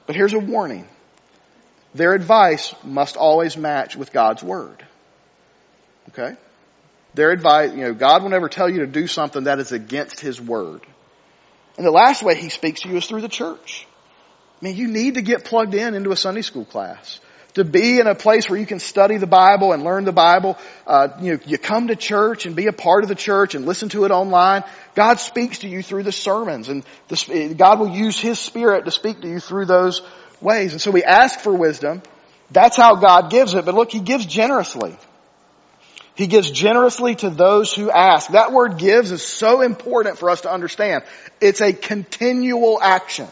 But 0.06 0.14
here's 0.14 0.32
a 0.32 0.38
warning. 0.38 0.86
Their 1.92 2.14
advice 2.14 2.72
must 2.84 3.16
always 3.16 3.56
match 3.56 3.96
with 3.96 4.12
God's 4.12 4.44
Word. 4.44 4.86
Okay? 6.10 6.36
Their 7.14 7.32
advice, 7.32 7.72
you 7.72 7.82
know, 7.82 7.94
God 7.94 8.22
will 8.22 8.30
never 8.30 8.48
tell 8.48 8.70
you 8.70 8.80
to 8.80 8.86
do 8.86 9.08
something 9.08 9.44
that 9.44 9.58
is 9.58 9.72
against 9.72 10.20
His 10.20 10.40
Word. 10.40 10.82
And 11.76 11.84
the 11.84 11.90
last 11.90 12.22
way 12.22 12.36
He 12.36 12.50
speaks 12.50 12.82
to 12.82 12.90
you 12.90 12.98
is 12.98 13.06
through 13.06 13.22
the 13.22 13.28
church. 13.28 13.88
I 14.60 14.64
mean, 14.64 14.76
you 14.76 14.86
need 14.86 15.14
to 15.14 15.22
get 15.22 15.44
plugged 15.44 15.74
in 15.74 15.94
into 15.94 16.12
a 16.12 16.16
Sunday 16.16 16.42
school 16.42 16.64
class. 16.64 17.18
To 17.56 17.64
be 17.64 17.98
in 17.98 18.06
a 18.06 18.14
place 18.14 18.50
where 18.50 18.58
you 18.58 18.66
can 18.66 18.78
study 18.78 19.16
the 19.16 19.26
Bible 19.26 19.72
and 19.72 19.82
learn 19.82 20.04
the 20.04 20.12
Bible, 20.12 20.58
uh, 20.86 21.08
you 21.22 21.32
know, 21.32 21.40
you 21.46 21.56
come 21.56 21.88
to 21.88 21.96
church 21.96 22.44
and 22.44 22.54
be 22.54 22.66
a 22.66 22.72
part 22.72 23.02
of 23.02 23.08
the 23.08 23.14
church 23.14 23.54
and 23.54 23.64
listen 23.64 23.88
to 23.90 24.04
it 24.04 24.10
online. 24.10 24.62
God 24.94 25.20
speaks 25.20 25.60
to 25.60 25.68
you 25.68 25.82
through 25.82 26.02
the 26.02 26.12
sermons, 26.12 26.68
and 26.68 26.84
the, 27.08 27.54
God 27.56 27.80
will 27.80 27.88
use 27.88 28.20
His 28.20 28.38
Spirit 28.38 28.84
to 28.84 28.90
speak 28.90 29.22
to 29.22 29.28
you 29.28 29.40
through 29.40 29.64
those 29.64 30.02
ways. 30.42 30.72
And 30.72 30.82
so 30.82 30.90
we 30.90 31.02
ask 31.02 31.40
for 31.40 31.54
wisdom. 31.54 32.02
That's 32.50 32.76
how 32.76 32.96
God 32.96 33.30
gives 33.30 33.54
it. 33.54 33.64
But 33.64 33.74
look, 33.74 33.90
He 33.90 34.00
gives 34.00 34.26
generously. 34.26 34.94
He 36.14 36.26
gives 36.26 36.50
generously 36.50 37.14
to 37.16 37.30
those 37.30 37.72
who 37.72 37.90
ask. 37.90 38.32
That 38.32 38.52
word 38.52 38.76
gives 38.76 39.12
is 39.12 39.22
so 39.22 39.62
important 39.62 40.18
for 40.18 40.28
us 40.28 40.42
to 40.42 40.52
understand. 40.52 41.04
It's 41.40 41.62
a 41.62 41.72
continual 41.72 42.78
action. 42.82 43.28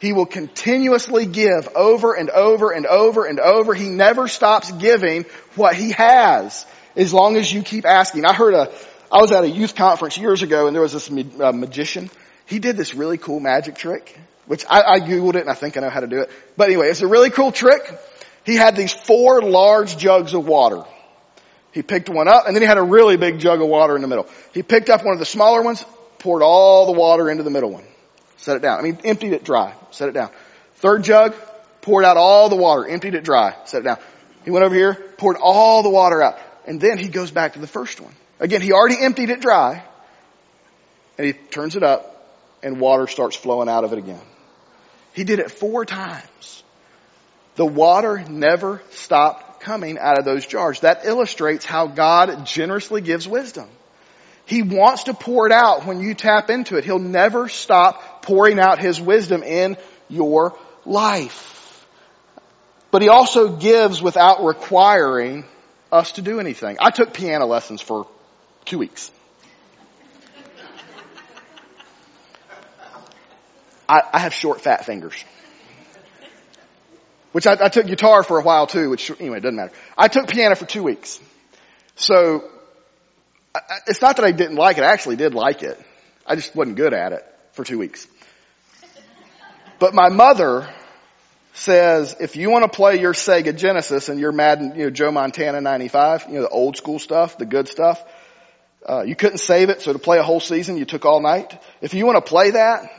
He 0.00 0.14
will 0.14 0.26
continuously 0.26 1.26
give 1.26 1.68
over 1.74 2.14
and 2.14 2.30
over 2.30 2.72
and 2.72 2.86
over 2.86 3.26
and 3.26 3.38
over. 3.38 3.74
He 3.74 3.90
never 3.90 4.28
stops 4.28 4.72
giving 4.72 5.26
what 5.56 5.76
he 5.76 5.92
has 5.92 6.64
as 6.96 7.12
long 7.12 7.36
as 7.36 7.52
you 7.52 7.62
keep 7.62 7.84
asking. 7.84 8.24
I 8.24 8.32
heard 8.32 8.54
a, 8.54 8.72
I 9.12 9.20
was 9.20 9.30
at 9.30 9.44
a 9.44 9.50
youth 9.50 9.74
conference 9.74 10.16
years 10.16 10.40
ago 10.42 10.66
and 10.66 10.74
there 10.74 10.80
was 10.80 10.94
this 10.94 11.10
uh, 11.10 11.52
magician. 11.52 12.10
He 12.46 12.58
did 12.58 12.78
this 12.78 12.94
really 12.94 13.18
cool 13.18 13.40
magic 13.40 13.76
trick, 13.76 14.18
which 14.46 14.64
I, 14.70 14.80
I 14.80 15.00
Googled 15.00 15.34
it 15.34 15.42
and 15.42 15.50
I 15.50 15.54
think 15.54 15.76
I 15.76 15.82
know 15.82 15.90
how 15.90 16.00
to 16.00 16.06
do 16.06 16.20
it. 16.20 16.30
But 16.56 16.68
anyway, 16.68 16.88
it's 16.88 17.02
a 17.02 17.06
really 17.06 17.28
cool 17.28 17.52
trick. 17.52 17.82
He 18.46 18.56
had 18.56 18.76
these 18.76 18.94
four 18.94 19.42
large 19.42 19.98
jugs 19.98 20.32
of 20.32 20.46
water. 20.46 20.82
He 21.72 21.82
picked 21.82 22.08
one 22.08 22.26
up 22.26 22.46
and 22.46 22.56
then 22.56 22.62
he 22.62 22.66
had 22.66 22.78
a 22.78 22.82
really 22.82 23.18
big 23.18 23.38
jug 23.38 23.60
of 23.60 23.68
water 23.68 23.96
in 23.96 24.02
the 24.02 24.08
middle. 24.08 24.28
He 24.54 24.62
picked 24.62 24.88
up 24.88 25.04
one 25.04 25.12
of 25.12 25.18
the 25.18 25.26
smaller 25.26 25.60
ones, 25.60 25.84
poured 26.18 26.42
all 26.42 26.86
the 26.86 26.98
water 26.98 27.28
into 27.28 27.42
the 27.42 27.50
middle 27.50 27.70
one. 27.70 27.84
Set 28.40 28.56
it 28.56 28.62
down. 28.62 28.78
I 28.78 28.82
mean, 28.82 28.98
emptied 29.04 29.32
it 29.32 29.44
dry. 29.44 29.74
Set 29.90 30.08
it 30.08 30.12
down. 30.12 30.30
Third 30.76 31.04
jug, 31.04 31.34
poured 31.82 32.04
out 32.04 32.16
all 32.16 32.48
the 32.48 32.56
water, 32.56 32.86
emptied 32.86 33.14
it 33.14 33.24
dry. 33.24 33.54
Set 33.64 33.82
it 33.82 33.84
down. 33.84 33.98
He 34.44 34.50
went 34.50 34.64
over 34.64 34.74
here, 34.74 34.94
poured 35.18 35.36
all 35.36 35.82
the 35.82 35.90
water 35.90 36.22
out. 36.22 36.38
And 36.66 36.80
then 36.80 36.98
he 36.98 37.08
goes 37.08 37.30
back 37.30 37.54
to 37.54 37.58
the 37.58 37.66
first 37.66 38.00
one. 38.00 38.14
Again, 38.38 38.62
he 38.62 38.72
already 38.72 38.96
emptied 38.98 39.30
it 39.30 39.40
dry. 39.40 39.84
And 41.18 41.26
he 41.26 41.32
turns 41.34 41.76
it 41.76 41.82
up 41.82 42.16
and 42.62 42.80
water 42.80 43.06
starts 43.06 43.36
flowing 43.36 43.68
out 43.68 43.84
of 43.84 43.92
it 43.92 43.98
again. 43.98 44.20
He 45.12 45.24
did 45.24 45.38
it 45.38 45.50
four 45.50 45.84
times. 45.84 46.62
The 47.56 47.66
water 47.66 48.24
never 48.26 48.80
stopped 48.90 49.60
coming 49.60 49.98
out 49.98 50.18
of 50.18 50.24
those 50.24 50.46
jars. 50.46 50.80
That 50.80 51.04
illustrates 51.04 51.66
how 51.66 51.88
God 51.88 52.46
generously 52.46 53.02
gives 53.02 53.28
wisdom. 53.28 53.68
He 54.46 54.62
wants 54.62 55.04
to 55.04 55.14
pour 55.14 55.46
it 55.46 55.52
out 55.52 55.84
when 55.84 56.00
you 56.00 56.14
tap 56.14 56.50
into 56.50 56.76
it. 56.76 56.84
He'll 56.84 56.98
never 56.98 57.48
stop 57.48 58.02
pouring 58.22 58.58
out 58.58 58.78
His 58.78 59.00
wisdom 59.00 59.42
in 59.42 59.76
your 60.08 60.56
life. 60.84 61.86
But 62.90 63.02
He 63.02 63.08
also 63.08 63.56
gives 63.56 64.02
without 64.02 64.44
requiring 64.44 65.44
us 65.92 66.12
to 66.12 66.22
do 66.22 66.40
anything. 66.40 66.76
I 66.80 66.90
took 66.90 67.12
piano 67.12 67.46
lessons 67.46 67.80
for 67.80 68.06
two 68.64 68.78
weeks. 68.78 69.10
I, 73.88 74.02
I 74.12 74.18
have 74.20 74.32
short, 74.32 74.60
fat 74.60 74.84
fingers. 74.84 75.24
Which 77.32 77.46
I, 77.46 77.56
I, 77.60 77.68
took 77.68 77.86
guitar 77.86 78.22
for 78.22 78.38
a 78.38 78.42
while 78.42 78.66
too, 78.66 78.90
which 78.90 79.10
anyway, 79.20 79.38
it 79.38 79.40
doesn't 79.40 79.56
matter. 79.56 79.72
I 79.96 80.08
took 80.08 80.28
piano 80.28 80.54
for 80.54 80.64
two 80.64 80.82
weeks. 80.82 81.20
So, 81.96 82.48
it's 83.86 84.00
not 84.00 84.16
that 84.16 84.24
I 84.24 84.32
didn't 84.32 84.56
like 84.56 84.78
it, 84.78 84.84
I 84.84 84.92
actually 84.92 85.16
did 85.16 85.34
like 85.34 85.62
it. 85.62 85.80
I 86.26 86.36
just 86.36 86.54
wasn't 86.54 86.76
good 86.76 86.94
at 86.94 87.12
it 87.12 87.29
for 87.52 87.64
two 87.64 87.78
weeks. 87.78 88.06
But 89.78 89.94
my 89.94 90.08
mother 90.08 90.68
says, 91.54 92.16
if 92.20 92.36
you 92.36 92.50
want 92.50 92.70
to 92.70 92.76
play 92.76 93.00
your 93.00 93.12
Sega 93.12 93.56
Genesis 93.56 94.08
and 94.08 94.20
your 94.20 94.32
Madden, 94.32 94.74
you 94.76 94.84
know, 94.84 94.90
Joe 94.90 95.10
Montana 95.10 95.60
95, 95.60 96.26
you 96.28 96.34
know, 96.34 96.42
the 96.42 96.48
old 96.48 96.76
school 96.76 96.98
stuff, 96.98 97.38
the 97.38 97.46
good 97.46 97.68
stuff, 97.68 98.02
uh, 98.86 99.02
you 99.02 99.14
couldn't 99.14 99.38
save 99.38 99.68
it, 99.68 99.82
so 99.82 99.92
to 99.92 99.98
play 99.98 100.18
a 100.18 100.22
whole 100.22 100.40
season, 100.40 100.76
you 100.76 100.84
took 100.84 101.04
all 101.04 101.20
night. 101.20 101.60
If 101.80 101.94
you 101.94 102.06
want 102.06 102.16
to 102.16 102.28
play 102.28 102.52
that, 102.52 102.90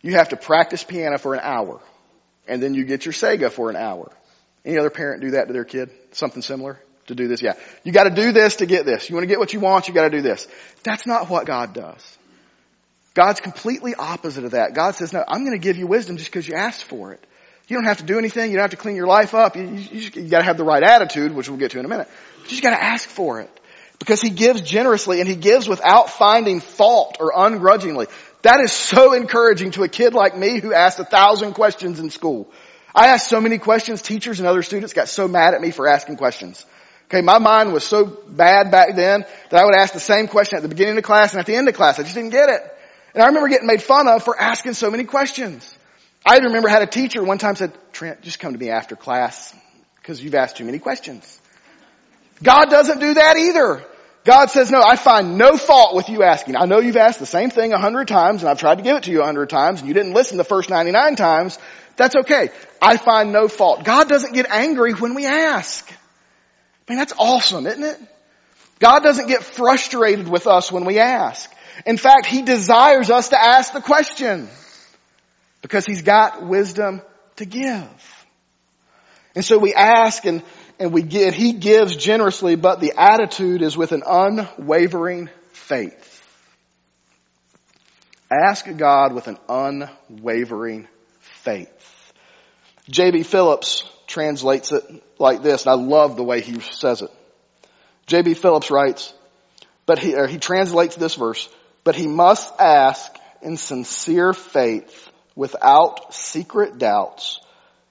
you 0.00 0.14
have 0.14 0.30
to 0.30 0.36
practice 0.36 0.84
piano 0.84 1.18
for 1.18 1.34
an 1.34 1.40
hour 1.42 1.80
and 2.46 2.62
then 2.62 2.74
you 2.74 2.84
get 2.84 3.04
your 3.04 3.12
Sega 3.12 3.50
for 3.50 3.70
an 3.70 3.76
hour. 3.76 4.10
Any 4.64 4.78
other 4.78 4.90
parent 4.90 5.22
do 5.22 5.32
that 5.32 5.46
to 5.46 5.52
their 5.52 5.64
kid? 5.64 5.90
Something 6.12 6.42
similar 6.42 6.80
to 7.06 7.14
do 7.14 7.28
this? 7.28 7.42
Yeah. 7.42 7.54
You 7.84 7.92
gotta 7.92 8.10
do 8.10 8.32
this 8.32 8.56
to 8.56 8.66
get 8.66 8.84
this. 8.84 9.08
You 9.08 9.14
wanna 9.14 9.26
get 9.26 9.38
what 9.38 9.52
you 9.52 9.60
want, 9.60 9.88
you 9.88 9.94
gotta 9.94 10.10
do 10.10 10.22
this. 10.22 10.46
That's 10.82 11.06
not 11.06 11.28
what 11.28 11.46
God 11.46 11.72
does. 11.72 12.18
God's 13.14 13.40
completely 13.40 13.94
opposite 13.94 14.44
of 14.44 14.52
that. 14.52 14.74
God 14.74 14.94
says, 14.94 15.12
no, 15.12 15.22
I'm 15.26 15.44
going 15.44 15.58
to 15.58 15.62
give 15.62 15.76
you 15.76 15.86
wisdom 15.86 16.16
just 16.16 16.30
because 16.30 16.48
you 16.48 16.54
asked 16.54 16.84
for 16.84 17.12
it. 17.12 17.24
You 17.68 17.76
don't 17.76 17.84
have 17.84 17.98
to 17.98 18.04
do 18.04 18.18
anything. 18.18 18.50
You 18.50 18.56
don't 18.56 18.64
have 18.64 18.70
to 18.70 18.76
clean 18.76 18.96
your 18.96 19.06
life 19.06 19.34
up. 19.34 19.56
You, 19.56 19.64
you, 19.64 20.10
you 20.14 20.28
got 20.28 20.38
to 20.38 20.44
have 20.44 20.56
the 20.56 20.64
right 20.64 20.82
attitude, 20.82 21.32
which 21.32 21.48
we'll 21.48 21.58
get 21.58 21.72
to 21.72 21.78
in 21.78 21.84
a 21.84 21.88
minute. 21.88 22.08
But 22.40 22.44
you 22.44 22.50
just 22.50 22.62
got 22.62 22.70
to 22.70 22.82
ask 22.82 23.08
for 23.08 23.40
it. 23.40 23.50
Because 23.98 24.20
he 24.20 24.30
gives 24.30 24.62
generously 24.62 25.20
and 25.20 25.28
he 25.28 25.36
gives 25.36 25.68
without 25.68 26.10
finding 26.10 26.60
fault 26.60 27.18
or 27.20 27.32
ungrudgingly. 27.36 28.08
That 28.42 28.60
is 28.60 28.72
so 28.72 29.12
encouraging 29.12 29.70
to 29.72 29.84
a 29.84 29.88
kid 29.88 30.14
like 30.14 30.36
me 30.36 30.58
who 30.58 30.72
asked 30.72 30.98
a 30.98 31.04
thousand 31.04 31.52
questions 31.52 32.00
in 32.00 32.10
school. 32.10 32.50
I 32.94 33.08
asked 33.08 33.28
so 33.28 33.40
many 33.40 33.58
questions, 33.58 34.02
teachers 34.02 34.40
and 34.40 34.48
other 34.48 34.62
students 34.62 34.92
got 34.92 35.08
so 35.08 35.28
mad 35.28 35.54
at 35.54 35.60
me 35.60 35.70
for 35.70 35.86
asking 35.86 36.16
questions. 36.16 36.66
Okay, 37.04 37.20
my 37.20 37.38
mind 37.38 37.72
was 37.72 37.84
so 37.84 38.04
bad 38.04 38.70
back 38.70 38.96
then 38.96 39.24
that 39.50 39.60
I 39.60 39.64
would 39.64 39.74
ask 39.74 39.94
the 39.94 40.00
same 40.00 40.26
question 40.26 40.56
at 40.56 40.62
the 40.62 40.68
beginning 40.68 40.98
of 40.98 41.04
class 41.04 41.32
and 41.32 41.40
at 41.40 41.46
the 41.46 41.54
end 41.54 41.68
of 41.68 41.74
class. 41.74 41.98
I 41.98 42.02
just 42.02 42.14
didn't 42.14 42.30
get 42.30 42.48
it. 42.48 42.62
And 43.14 43.22
I 43.22 43.26
remember 43.26 43.48
getting 43.48 43.66
made 43.66 43.82
fun 43.82 44.08
of 44.08 44.22
for 44.22 44.38
asking 44.38 44.74
so 44.74 44.90
many 44.90 45.04
questions. 45.04 45.74
I 46.24 46.38
remember 46.38 46.68
had 46.68 46.82
a 46.82 46.86
teacher 46.86 47.22
one 47.22 47.38
time 47.38 47.56
said, 47.56 47.72
Trent, 47.92 48.22
just 48.22 48.38
come 48.38 48.52
to 48.52 48.58
me 48.58 48.70
after 48.70 48.96
class 48.96 49.54
because 49.96 50.22
you've 50.22 50.34
asked 50.34 50.56
too 50.56 50.64
many 50.64 50.78
questions. 50.78 51.40
God 52.42 52.70
doesn't 52.70 53.00
do 53.00 53.14
that 53.14 53.36
either. 53.36 53.84
God 54.24 54.50
says, 54.50 54.70
no, 54.70 54.80
I 54.80 54.94
find 54.96 55.36
no 55.36 55.56
fault 55.56 55.96
with 55.96 56.08
you 56.08 56.22
asking. 56.22 56.56
I 56.56 56.66
know 56.66 56.78
you've 56.78 56.96
asked 56.96 57.18
the 57.18 57.26
same 57.26 57.50
thing 57.50 57.72
a 57.72 57.78
hundred 57.78 58.06
times 58.06 58.42
and 58.42 58.50
I've 58.50 58.60
tried 58.60 58.76
to 58.76 58.82
give 58.82 58.96
it 58.96 59.02
to 59.04 59.10
you 59.10 59.22
a 59.22 59.24
hundred 59.24 59.50
times 59.50 59.80
and 59.80 59.88
you 59.88 59.94
didn't 59.94 60.12
listen 60.12 60.38
the 60.38 60.44
first 60.44 60.70
99 60.70 61.16
times. 61.16 61.58
That's 61.96 62.14
okay. 62.14 62.50
I 62.80 62.96
find 62.96 63.32
no 63.32 63.48
fault. 63.48 63.84
God 63.84 64.08
doesn't 64.08 64.32
get 64.32 64.46
angry 64.48 64.92
when 64.92 65.14
we 65.14 65.26
ask. 65.26 65.90
I 65.90 66.92
mean, 66.92 66.98
that's 66.98 67.14
awesome, 67.18 67.66
isn't 67.66 67.82
it? 67.82 67.98
God 68.78 69.00
doesn't 69.00 69.26
get 69.26 69.42
frustrated 69.42 70.28
with 70.28 70.46
us 70.46 70.70
when 70.70 70.84
we 70.84 70.98
ask. 70.98 71.50
In 71.86 71.96
fact, 71.96 72.26
He 72.26 72.42
desires 72.42 73.10
us 73.10 73.30
to 73.30 73.40
ask 73.40 73.72
the 73.72 73.80
question 73.80 74.48
because 75.60 75.86
He's 75.86 76.02
got 76.02 76.44
wisdom 76.44 77.02
to 77.36 77.44
give. 77.44 78.26
And 79.34 79.44
so 79.44 79.58
we 79.58 79.74
ask 79.74 80.24
and 80.26 80.42
and 80.82 80.92
we 80.92 81.02
get, 81.02 81.32
he 81.32 81.52
gives 81.52 81.94
generously, 81.94 82.56
but 82.56 82.80
the 82.80 82.94
attitude 82.96 83.62
is 83.62 83.76
with 83.76 83.92
an 83.92 84.02
unwavering 84.04 85.30
faith. 85.52 86.08
Ask 88.28 88.66
God 88.76 89.14
with 89.14 89.28
an 89.28 89.38
unwavering 89.48 90.88
faith. 91.20 92.12
J.B. 92.90 93.22
Phillips 93.22 93.88
translates 94.08 94.72
it 94.72 94.82
like 95.20 95.42
this, 95.44 95.66
and 95.66 95.70
I 95.70 95.74
love 95.74 96.16
the 96.16 96.24
way 96.24 96.40
he 96.40 96.58
says 96.58 97.02
it. 97.02 97.10
J.B. 98.06 98.34
Phillips 98.34 98.70
writes, 98.70 99.14
but 99.86 100.00
he, 100.00 100.16
he 100.26 100.38
translates 100.38 100.96
this 100.96 101.14
verse, 101.14 101.48
but 101.84 101.96
he 101.96 102.06
must 102.06 102.52
ask 102.60 103.14
in 103.40 103.56
sincere 103.56 104.32
faith 104.32 105.10
without 105.34 106.14
secret 106.14 106.78
doubts 106.78 107.40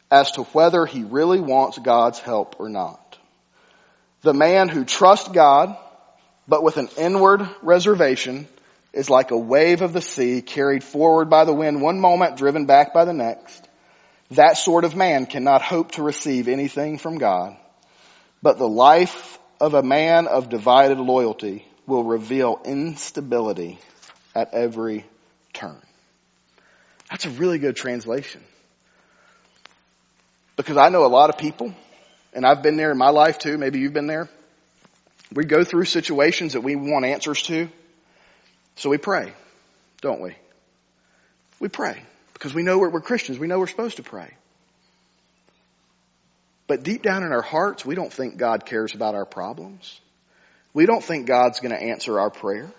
as 0.10 0.32
to 0.32 0.44
whether 0.44 0.86
he 0.86 1.04
really 1.04 1.40
wants 1.40 1.80
God's 1.80 2.20
help 2.20 2.60
or 2.60 2.70
not. 2.70 3.18
The 4.22 4.34
man 4.34 4.70
who 4.70 4.86
trusts 4.86 5.30
God, 5.30 5.76
but 6.48 6.64
with 6.64 6.78
an 6.78 6.90
inward 6.98 7.48
reservation, 7.62 8.48
is 8.94 9.10
like 9.10 9.32
a 9.32 9.38
wave 9.38 9.82
of 9.82 9.94
the 9.94 10.02
sea 10.02 10.42
carried 10.42 10.84
forward 10.84 11.30
by 11.30 11.46
the 11.46 11.54
wind 11.54 11.82
one 11.82 12.00
moment, 12.00 12.38
driven 12.38 12.66
back 12.66 12.94
by 12.94 13.06
the 13.06 13.14
next. 13.14 13.68
That 14.32 14.58
sort 14.58 14.84
of 14.84 14.96
man 14.96 15.26
cannot 15.26 15.62
hope 15.62 15.94
to 15.94 16.04
receive 16.04 16.48
anything 16.48 16.98
from 16.98 17.18
God. 17.18 17.58
But 18.42 18.58
the 18.58 18.68
life 18.68 19.40
of 19.60 19.74
a 19.74 19.84
man 19.84 20.28
of 20.28 20.50
divided 20.50 21.00
loyalty 21.00 21.66
will 21.92 22.04
reveal 22.06 22.60
instability 22.64 23.78
at 24.34 24.54
every 24.54 25.06
turn. 25.54 25.78
That's 27.10 27.26
a 27.26 27.30
really 27.30 27.60
good 27.60 27.76
translation. 27.76 28.42
Because 30.56 30.78
I 30.78 30.90
know 30.90 31.06
a 31.06 31.08
lot 31.08 31.30
of 31.30 31.38
people, 31.38 31.74
and 32.34 32.46
I've 32.46 32.64
been 32.64 32.78
there 32.78 32.92
in 32.92 32.98
my 32.98 33.10
life 33.10 33.40
too, 33.40 33.58
maybe 33.58 33.80
you've 33.80 33.94
been 33.94 34.08
there. 34.08 34.30
We 35.34 35.46
go 35.46 35.64
through 35.64 35.86
situations 35.86 36.54
that 36.54 36.62
we 36.62 36.76
want 36.76 37.06
answers 37.06 37.44
to. 37.44 37.70
So 38.78 38.90
we 38.90 38.98
pray, 38.98 39.34
don't 40.02 40.22
we? 40.22 40.36
We 41.60 41.68
pray 41.68 42.02
because 42.34 42.54
we 42.54 42.64
know 42.64 42.80
we're, 42.80 42.90
we're 42.90 43.02
Christians. 43.02 43.38
We 43.38 43.48
know 43.48 43.60
we're 43.60 43.68
supposed 43.68 43.98
to 43.98 44.04
pray. 44.04 44.34
But 46.68 46.84
deep 46.84 47.04
down 47.04 47.24
in 47.24 47.34
our 47.34 47.42
hearts, 47.42 47.86
we 47.86 47.96
don't 47.96 48.12
think 48.12 48.38
God 48.38 48.66
cares 48.66 48.96
about 48.96 49.14
our 49.14 49.26
problems. 49.26 50.01
We 50.74 50.86
don't 50.86 51.04
think 51.04 51.28
God's 51.28 51.60
going 51.60 51.74
to 51.74 51.82
answer 51.82 52.20
our 52.20 52.30
prayer. 52.30 52.70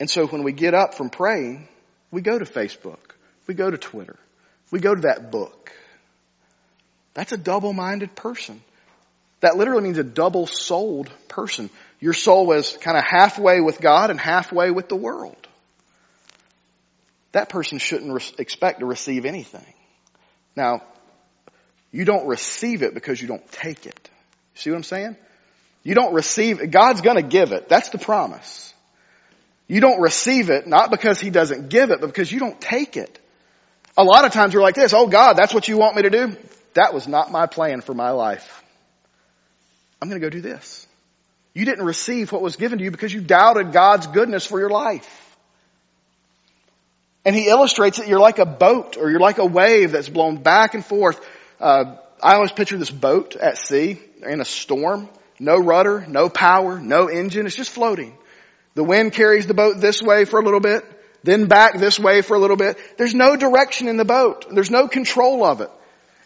And 0.00 0.08
so 0.08 0.26
when 0.26 0.42
we 0.42 0.52
get 0.52 0.74
up 0.74 0.94
from 0.94 1.10
praying, 1.10 1.68
we 2.10 2.20
go 2.22 2.38
to 2.38 2.44
Facebook. 2.44 2.98
We 3.46 3.54
go 3.54 3.70
to 3.70 3.78
Twitter. 3.78 4.16
We 4.70 4.80
go 4.80 4.94
to 4.94 5.00
that 5.02 5.30
book. 5.30 5.72
That's 7.14 7.32
a 7.32 7.36
double-minded 7.38 8.14
person. 8.14 8.62
That 9.40 9.56
literally 9.56 9.82
means 9.82 9.98
a 9.98 10.04
double-souled 10.04 11.10
person. 11.28 11.70
Your 12.00 12.12
soul 12.12 12.52
is 12.52 12.76
kind 12.80 12.96
of 12.96 13.04
halfway 13.04 13.60
with 13.60 13.80
God 13.80 14.10
and 14.10 14.20
halfway 14.20 14.70
with 14.70 14.88
the 14.88 14.96
world. 14.96 15.36
That 17.32 17.48
person 17.48 17.78
shouldn't 17.78 18.12
re- 18.12 18.22
expect 18.38 18.80
to 18.80 18.86
receive 18.86 19.24
anything. 19.24 19.74
Now, 20.54 20.82
you 21.90 22.04
don't 22.04 22.26
receive 22.26 22.82
it 22.82 22.94
because 22.94 23.20
you 23.20 23.28
don't 23.28 23.50
take 23.52 23.86
it. 23.86 24.10
See 24.54 24.70
what 24.70 24.76
I'm 24.76 24.82
saying? 24.82 25.16
You 25.82 25.94
don't 25.94 26.14
receive 26.14 26.60
it. 26.60 26.70
God's 26.70 27.00
gonna 27.00 27.22
give 27.22 27.52
it. 27.52 27.68
That's 27.68 27.88
the 27.90 27.98
promise. 27.98 28.72
You 29.66 29.80
don't 29.80 30.00
receive 30.00 30.50
it 30.50 30.66
not 30.66 30.90
because 30.90 31.20
He 31.20 31.30
doesn't 31.30 31.68
give 31.68 31.90
it, 31.90 32.00
but 32.00 32.06
because 32.06 32.30
you 32.30 32.40
don't 32.40 32.60
take 32.60 32.96
it. 32.96 33.18
A 33.96 34.04
lot 34.04 34.24
of 34.24 34.32
times 34.32 34.54
we're 34.54 34.62
like 34.62 34.76
this, 34.76 34.92
oh 34.92 35.08
God, 35.08 35.34
that's 35.34 35.52
what 35.52 35.66
you 35.66 35.76
want 35.76 35.96
me 35.96 36.02
to 36.02 36.10
do? 36.10 36.36
That 36.74 36.94
was 36.94 37.08
not 37.08 37.32
my 37.32 37.46
plan 37.46 37.80
for 37.80 37.94
my 37.94 38.10
life. 38.10 38.62
I'm 40.00 40.08
going 40.08 40.20
to 40.20 40.24
go 40.24 40.30
do 40.30 40.40
this. 40.40 40.86
You 41.54 41.64
didn't 41.64 41.84
receive 41.84 42.30
what 42.30 42.40
was 42.40 42.54
given 42.54 42.78
to 42.78 42.84
you 42.84 42.92
because 42.92 43.12
you 43.12 43.20
doubted 43.20 43.72
God's 43.72 44.06
goodness 44.06 44.46
for 44.46 44.60
your 44.60 44.70
life. 44.70 45.36
And 47.24 47.34
he 47.34 47.48
illustrates 47.48 47.98
it, 47.98 48.06
you're 48.06 48.20
like 48.20 48.38
a 48.38 48.46
boat 48.46 48.96
or 48.96 49.10
you're 49.10 49.18
like 49.18 49.38
a 49.38 49.44
wave 49.44 49.90
that's 49.90 50.08
blown 50.08 50.36
back 50.36 50.74
and 50.74 50.84
forth. 50.84 51.20
Uh, 51.58 51.96
I 52.22 52.34
always 52.34 52.52
picture 52.52 52.78
this 52.78 52.90
boat 52.90 53.34
at 53.34 53.58
sea 53.58 54.00
in 54.22 54.40
a 54.40 54.44
storm. 54.44 55.08
No 55.40 55.56
rudder, 55.56 56.04
no 56.08 56.28
power, 56.28 56.80
no 56.80 57.08
engine. 57.08 57.46
It's 57.46 57.54
just 57.54 57.70
floating. 57.70 58.16
The 58.74 58.84
wind 58.84 59.12
carries 59.12 59.46
the 59.46 59.54
boat 59.54 59.80
this 59.80 60.02
way 60.02 60.24
for 60.24 60.40
a 60.40 60.44
little 60.44 60.60
bit 60.60 60.84
then 61.22 61.46
back 61.46 61.78
this 61.78 61.98
way 61.98 62.22
for 62.22 62.36
a 62.36 62.38
little 62.38 62.56
bit. 62.56 62.78
There's 62.96 63.14
no 63.14 63.36
direction 63.36 63.88
in 63.88 63.96
the 63.96 64.04
boat. 64.04 64.46
There's 64.50 64.70
no 64.70 64.88
control 64.88 65.44
of 65.44 65.60
it. 65.60 65.70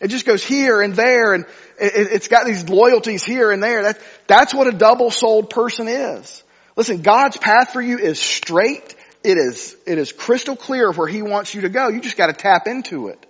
It 0.00 0.08
just 0.08 0.26
goes 0.26 0.44
here 0.44 0.80
and 0.80 0.94
there 0.94 1.34
and 1.34 1.46
it, 1.78 2.10
has 2.10 2.28
got 2.28 2.44
these 2.44 2.68
loyalties 2.68 3.24
here 3.24 3.50
and 3.50 3.62
there. 3.62 3.94
That's 4.26 4.52
what 4.52 4.66
a 4.66 4.72
double-souled 4.72 5.50
person 5.50 5.88
is. 5.88 6.42
Listen, 6.76 7.02
God's 7.02 7.36
path 7.36 7.72
for 7.72 7.80
you 7.80 7.98
is 7.98 8.20
straight. 8.20 8.94
It 9.22 9.38
is, 9.38 9.76
it 9.86 9.98
is 9.98 10.10
crystal 10.10 10.56
clear 10.56 10.90
where 10.92 11.06
He 11.06 11.22
wants 11.22 11.54
you 11.54 11.62
to 11.62 11.68
go. 11.68 11.88
You 11.88 12.00
just 12.00 12.16
gotta 12.16 12.32
tap 12.32 12.66
into 12.66 13.08
it. 13.08 13.24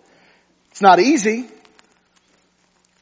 It's 0.71 0.81
not 0.81 0.99
easy. 0.99 1.49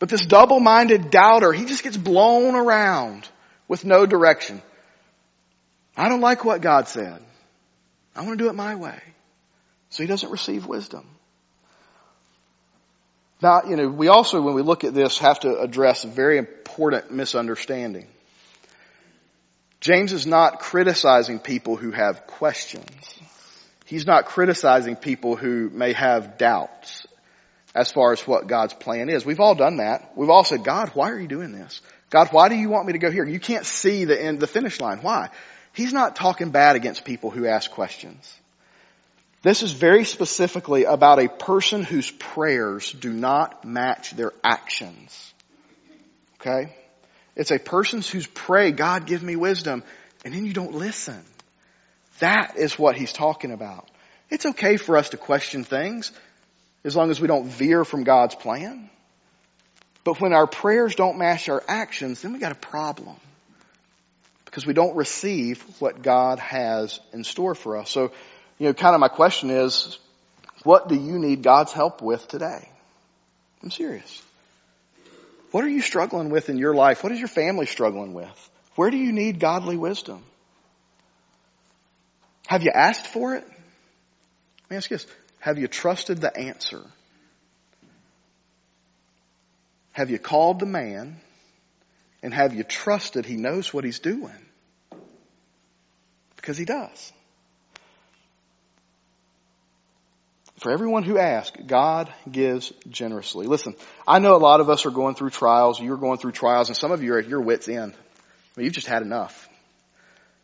But 0.01 0.09
this 0.09 0.25
double-minded 0.25 1.11
doubter, 1.11 1.53
he 1.53 1.67
just 1.67 1.85
gets 1.85 1.97
blown 1.97 2.55
around 2.57 3.29
with 3.69 3.85
no 3.85 4.07
direction. 4.07 4.63
I 5.97 6.09
don't 6.09 6.23
like 6.23 6.45
what 6.45 6.63
God 6.63 6.89
said. 6.89 7.23
I 8.17 8.23
want 8.23 8.39
to 8.39 8.45
do 8.45 8.49
it 8.49 8.55
my 8.55 8.75
way. 8.75 8.99
So 9.91 10.03
he 10.03 10.07
doesn't 10.07 10.31
receive 10.31 10.67
wisdom. 10.67 11.05
Now, 13.43 13.63
you 13.69 13.77
know, 13.77 13.89
we 13.89 14.09
also, 14.09 14.41
when 14.41 14.55
we 14.55 14.63
look 14.63 14.85
at 14.85 14.95
this, 14.95 15.19
have 15.19 15.41
to 15.41 15.59
address 15.61 16.05
a 16.05 16.09
very 16.09 16.39
important 16.39 17.11
misunderstanding. 17.11 18.07
James 19.81 20.13
is 20.13 20.27
not 20.27 20.61
criticizing 20.61 21.39
people 21.39 21.77
who 21.77 21.91
have 21.91 22.27
questions. 22.27 22.91
He's 23.85 24.07
not 24.07 24.27
criticizing 24.27 24.97
people 24.97 25.37
who 25.37 25.69
may 25.69 25.93
have 25.93 26.39
doubts 26.39 27.00
as 27.75 27.93
far 27.93 28.13
as 28.13 28.27
what 28.27 28.47
God's 28.47 28.75
plan 28.75 29.09
is. 29.09 29.25
We've 29.25 29.41
all 29.41 29.55
done 29.55 29.77
that. 29.77 30.13
We've 30.17 30.31
all 30.31 30.45
said, 30.45 30.65
God, 30.65 30.91
why 30.95 31.11
are 31.11 31.19
you 31.19 31.29
doing 31.29 31.53
this? 31.53 31.81
God, 32.11 32.29
why 32.33 32.49
do 32.49 32.57
you 32.57 32.69
want 32.69 32.87
me 32.87 32.95
to 32.95 32.99
go 32.99 33.11
here? 33.11 33.25
You 33.25 33.39
can't 33.39 33.65
see 33.65 34.05
the 34.05 34.21
end, 34.21 34.41
the 34.41 34.49
finish 34.49 34.81
line. 34.81 34.99
Why? 34.99 35.31
He's 35.73 35.93
not 35.93 36.17
talking 36.17 36.51
bad 36.51 36.75
against 36.75 37.05
people 37.05 37.31
who 37.31 37.47
ask 37.47 37.71
questions. 37.71 38.35
This 39.43 39.63
is 39.63 39.73
very 39.73 40.05
specifically 40.05 40.85
about 40.85 41.19
a 41.19 41.29
person 41.29 41.83
whose 41.83 42.11
prayers 42.11 42.93
do 42.93 43.13
not 43.13 43.65
match 43.65 44.11
their 44.11 44.33
actions. 44.45 45.33
Okay? 46.41 46.75
It's 47.37 47.53
a 47.53 47.59
person 47.59 48.03
who's 48.03 48.27
pray, 48.27 48.73
God 48.73 49.07
give 49.07 49.23
me 49.23 49.37
wisdom, 49.37 49.83
and 50.25 50.35
then 50.35 50.45
you 50.45 50.53
don't 50.53 50.75
listen. 50.75 51.23
That 52.19 52.59
is 52.59 52.79
what 52.79 52.97
he's 52.97 53.13
talking 53.13 53.53
about. 53.53 53.89
It's 54.29 54.45
okay 54.45 54.77
for 54.77 54.97
us 54.97 55.11
to 55.11 55.17
question 55.17 55.65
things 55.65 56.13
as 56.85 56.97
long 56.97 57.11
as 57.11 57.21
we 57.21 57.29
don't 57.29 57.47
veer 57.47 57.85
from 57.85 58.05
God's 58.05 58.35
plan. 58.35 58.89
But 60.03 60.21
when 60.21 60.33
our 60.33 60.47
prayers 60.47 60.95
don't 60.95 61.19
match 61.19 61.49
our 61.49 61.63
actions, 61.69 62.23
then 62.23 62.33
we 62.33 62.39
got 62.39 62.53
a 62.53 62.57
problem. 62.57 63.17
because 64.51 64.67
we 64.67 64.75
don't 64.75 64.97
receive 64.97 65.63
what 65.79 66.03
God 66.03 66.41
has 66.41 66.99
in 67.13 67.23
store 67.23 67.55
for 67.55 67.77
us. 67.77 67.89
So, 67.89 68.11
you 68.59 68.67
know, 68.67 68.75
kind 68.75 68.95
of 68.95 69.01
my 69.01 69.09
question 69.09 69.49
is, 69.49 69.97
what 70.65 70.89
do 70.89 70.97
you 70.97 71.21
need 71.21 71.43
God's 71.43 71.73
help 71.73 72.03
with 72.03 72.27
today? 72.27 72.69
I'm 73.63 73.71
serious. 73.71 74.23
What 75.53 75.63
are 75.63 75.69
you 75.69 75.81
struggling 75.81 76.31
with 76.31 76.49
in 76.49 76.59
your 76.59 76.75
life? 76.75 77.05
What 77.05 77.13
is 77.13 77.21
your 77.21 77.29
family 77.29 77.67
struggling 77.67 78.13
with? 78.13 78.51
Where 78.75 78.91
do 78.91 78.97
you 78.97 79.13
need 79.13 79.39
godly 79.39 79.77
wisdom? 79.77 80.23
Have 82.49 82.65
you 82.65 82.73
asked 82.75 83.07
for 83.07 83.37
it? 83.37 83.45
Let 83.45 84.71
me 84.71 84.77
ask 84.79 84.91
you 84.91 84.97
this. 84.97 85.07
Have 85.41 85.59
you 85.59 85.69
trusted 85.69 86.21
the 86.21 86.35
answer? 86.37 86.83
Have 89.93 90.11
you 90.11 90.19
called 90.19 90.61
the 90.61 90.67
man 90.67 91.17
and 92.23 92.33
have 92.33 92.55
you 92.55 92.63
trusted 92.63 93.27
he 93.27 93.37
knows 93.37 93.73
what 93.75 93.85
he's 93.85 93.99
doing? 93.99 94.47
Because 96.37 96.57
he 96.57 96.65
does. 96.65 97.13
For 100.59 100.71
everyone 100.71 101.05
who 101.05 101.17
asks, 101.17 101.59
God 101.67 102.13
gives 102.31 102.71
generously. 102.91 103.47
Listen, 103.47 103.75
I 104.07 104.19
know 104.19 104.37
a 104.37 104.39
lot 104.39 104.61
of 104.61 104.69
us 104.69 104.85
are 104.85 104.91
going 104.91 105.15
through 105.15 105.31
trials. 105.31 105.81
You're 105.81 105.97
going 105.97 106.19
through 106.19 106.33
trials, 106.33 106.69
and 106.69 106.77
some 106.77 106.93
of 106.93 107.03
you 107.03 107.15
are 107.15 107.19
at 107.19 107.29
your 107.29 107.41
wits' 107.41 107.67
end. 107.67 107.95
I 107.95 108.61
mean, 108.61 108.67
you've 108.67 108.75
just 108.75 108.87
had 108.87 109.01
enough. 109.01 109.49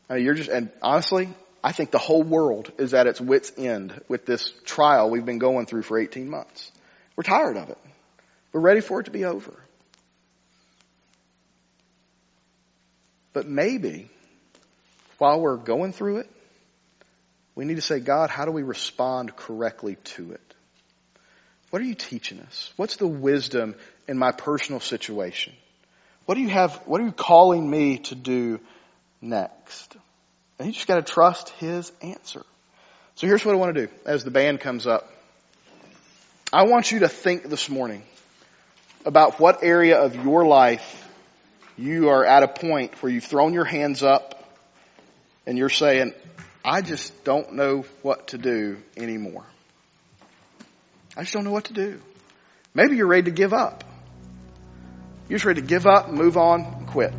I 0.09 0.15
mean, 0.15 0.25
you're 0.25 0.35
just, 0.35 0.49
and 0.49 0.71
honestly, 0.81 1.29
I 1.63 1.73
think 1.73 1.91
the 1.91 1.99
whole 1.99 2.23
world 2.23 2.71
is 2.79 2.95
at 2.95 3.07
its 3.07 3.21
wits' 3.21 3.53
end 3.57 4.01
with 4.09 4.27
this 4.27 4.53
trial 4.65 5.11
we've 5.11 5.25
been 5.25 5.39
going 5.39 5.67
through 5.67 5.83
for 5.83 5.99
18 5.99 6.29
months. 6.29 6.71
We're 7.17 7.25
tired 7.25 7.57
of 7.57 7.71
it. 7.71 7.79
We're 8.53 8.61
ready 8.61 8.81
for 8.81 9.01
it 9.01 9.05
to 9.05 9.11
be 9.11 9.25
over. 9.25 9.55
But 13.33 13.47
maybe 13.47 14.09
while 15.19 15.41
we're 15.41 15.57
going 15.57 15.93
through 15.93 16.19
it, 16.19 16.31
we 17.55 17.65
need 17.65 17.77
to 17.77 17.83
say, 17.83 18.01
God, 18.01 18.31
how 18.31 18.45
do 18.45 18.51
we 18.51 18.63
respond 18.63 19.35
correctly 19.35 19.97
to 20.17 20.33
it? 20.33 20.55
What 21.71 21.83
are 21.83 21.87
you 21.87 21.95
teaching 21.95 22.41
us? 22.41 22.73
What's 22.77 22.97
the 22.97 23.07
wisdom 23.07 23.75
in 24.07 24.19
my 24.19 24.33
personal 24.33 24.81
situation? 24.81 25.53
What 26.27 26.37
do 26.37 26.41
you 26.41 26.49
have, 26.49 26.75
what 26.87 27.01
are 27.01 27.05
you 27.05 27.13
calling 27.13 27.69
me 27.69 27.99
to 27.99 28.15
do 28.15 28.61
next? 29.21 29.97
And 30.59 30.69
you 30.69 30.73
just 30.73 30.87
gotta 30.87 31.03
trust 31.03 31.51
His 31.51 31.93
answer. 32.03 32.45
So 33.17 33.27
here's 33.27 33.45
what 33.45 33.55
I 33.55 33.59
want 33.59 33.75
to 33.75 33.87
do 33.87 33.93
as 34.05 34.25
the 34.25 34.31
band 34.31 34.61
comes 34.61 34.87
up. 34.87 35.11
I 36.53 36.65
want 36.65 36.93
you 36.93 37.01
to 37.01 37.09
think 37.09 37.49
this 37.49 37.69
morning 37.69 38.03
about 39.05 39.41
what 39.41 39.63
area 39.63 39.99
of 39.99 40.15
your 40.15 40.47
life 40.47 41.09
you 41.77 42.09
are 42.09 42.25
at 42.25 42.43
a 42.43 42.49
point 42.49 43.03
where 43.03 43.11
you've 43.11 43.25
thrown 43.25 43.53
your 43.53 43.65
hands 43.65 44.03
up 44.03 44.45
and 45.47 45.59
you're 45.59 45.69
saying, 45.69 46.13
I 46.65 46.83
just 46.83 47.25
don't 47.25 47.55
know 47.55 47.85
what 48.03 48.29
to 48.29 48.39
do 48.39 48.79
anymore. 48.97 49.45
I 51.17 51.23
just 51.23 51.33
don't 51.33 51.45
know 51.45 51.53
what 51.53 51.65
to 51.65 51.73
do. 51.73 52.01
Maybe 52.75 52.97
you're 52.97 53.07
ready 53.07 53.25
to 53.25 53.31
give 53.31 53.53
up. 53.53 53.85
You're 55.29 55.39
just 55.39 55.47
ready 55.47 55.61
to 55.63 55.67
give 55.67 55.87
up, 55.87 56.11
move 56.11 56.37
on, 56.37 56.63
and 56.63 56.87
quit. 56.87 57.13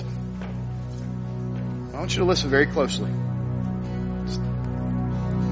I 1.93 1.99
want 1.99 2.13
you 2.13 2.19
to 2.19 2.25
listen 2.25 2.49
very 2.49 2.67
closely. 2.67 3.09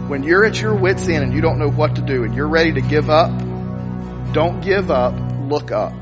When 0.08 0.24
you're 0.24 0.46
at 0.46 0.62
your 0.62 0.76
wits 0.76 1.08
end 1.08 1.24
and 1.24 1.34
you 1.34 1.41
don't 1.41 1.58
know 1.58 1.70
what 1.70 1.96
to 1.96 2.02
do 2.02 2.24
and 2.24 2.36
you're 2.36 2.48
ready 2.48 2.74
to 2.74 2.82
give 2.82 3.10
up, 3.10 3.32
don't 4.34 4.62
give 4.62 4.91
up, 4.91 5.15
look 5.50 5.72
up. 5.72 5.94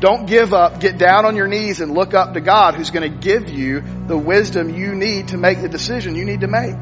Don't 0.00 0.26
give 0.26 0.52
up. 0.52 0.80
Get 0.80 0.98
down 0.98 1.24
on 1.24 1.36
your 1.36 1.48
knees 1.48 1.80
and 1.80 1.92
look 1.92 2.14
up 2.14 2.34
to 2.34 2.40
God 2.40 2.74
who's 2.74 2.90
going 2.90 3.10
to 3.10 3.18
give 3.18 3.48
you 3.50 3.82
the 4.06 4.16
wisdom 4.16 4.70
you 4.70 4.94
need 4.94 5.28
to 5.28 5.36
make 5.36 5.60
the 5.60 5.68
decision 5.68 6.14
you 6.14 6.24
need 6.24 6.40
to 6.40 6.48
make. 6.48 6.76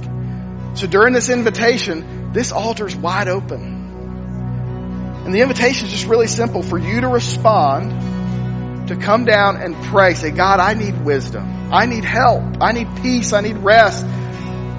So 0.77 0.87
during 0.87 1.13
this 1.13 1.29
invitation, 1.29 2.33
this 2.33 2.51
altar 2.51 2.87
is 2.87 2.97
wide 2.97 3.29
open. 3.29 5.23
And 5.25 5.35
the 5.35 5.41
invitation 5.41 5.87
is 5.87 5.93
just 5.93 6.07
really 6.07 6.27
simple 6.27 6.63
for 6.63 6.77
you 6.77 7.01
to 7.01 7.09
respond, 7.09 8.89
to 8.89 8.97
come 8.97 9.25
down 9.25 9.57
and 9.57 9.75
pray. 9.87 10.15
Say, 10.15 10.31
God, 10.33 10.61
I 10.61 10.75
need 10.75 11.05
wisdom. 11.05 11.73
I 11.73 11.87
need 11.87 12.05
help. 12.05 12.43
I 12.61 12.73
need 12.73 12.89
peace. 13.01 13.33
I 13.33 13.41
need 13.41 13.57
rest. 13.59 14.05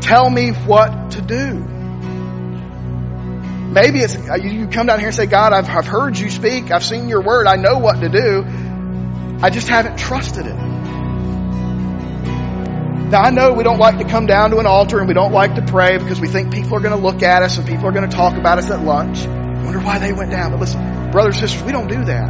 Tell 0.06 0.30
me 0.30 0.52
what 0.52 1.12
to 1.13 1.22
do. 1.22 1.56
Maybe 3.74 4.02
it's, 4.02 4.15
uh, 4.15 4.36
you 4.36 4.68
come 4.68 4.86
down 4.86 5.00
here 5.00 5.08
and 5.08 5.15
say, 5.15 5.26
God, 5.26 5.52
I've, 5.52 5.68
I've 5.68 5.88
heard 5.88 6.15
you 6.15 6.30
speak. 6.30 6.70
I've 6.70 6.84
seen 6.84 7.10
your 7.10 7.24
word. 7.24 7.48
I 7.48 7.56
know 7.56 7.80
what 7.80 8.02
to 8.02 8.10
do. 8.10 8.46
I 9.41 9.50
just 9.50 9.68
haven't 9.68 9.98
trusted 9.98 10.46
it. 10.46 10.54
Now 13.10 13.22
I 13.24 13.32
know 13.32 13.54
we 13.54 13.63
don't 13.63 13.80
like 13.80 13.98
to 13.98 14.04
come 14.04 14.28
down 14.28 14.52
to 14.52 14.60
an 14.60 14.68
altar 14.68 15.00
and 15.00 15.08
we 15.08 15.15
don't 15.15 15.32
like 15.32 15.56
to 15.56 15.63
pray 15.63 15.98
because 15.98 16.22
we 16.22 16.28
think 16.28 16.54
people 16.54 16.76
are 16.76 16.82
going 16.82 16.96
to 16.96 17.04
look 17.04 17.24
at 17.24 17.41
us 17.41 17.58
and 17.58 17.65
people 17.65 17.88
are 17.88 17.91
going 17.91 18.08
to 18.08 18.15
talk 18.15 18.38
about 18.38 18.60
us 18.60 18.70
at 18.70 18.84
lunch. 18.84 19.26
I 19.26 19.63
wonder 19.63 19.80
why 19.80 19.98
they 19.98 20.13
went 20.13 20.30
down. 20.30 20.52
But 20.52 20.60
listen, 20.60 21.10
brothers 21.10 21.38
and 21.41 21.50
sisters, 21.50 21.65
we 21.65 21.72
don't 21.72 21.88
do 21.88 22.06
that. 22.06 22.30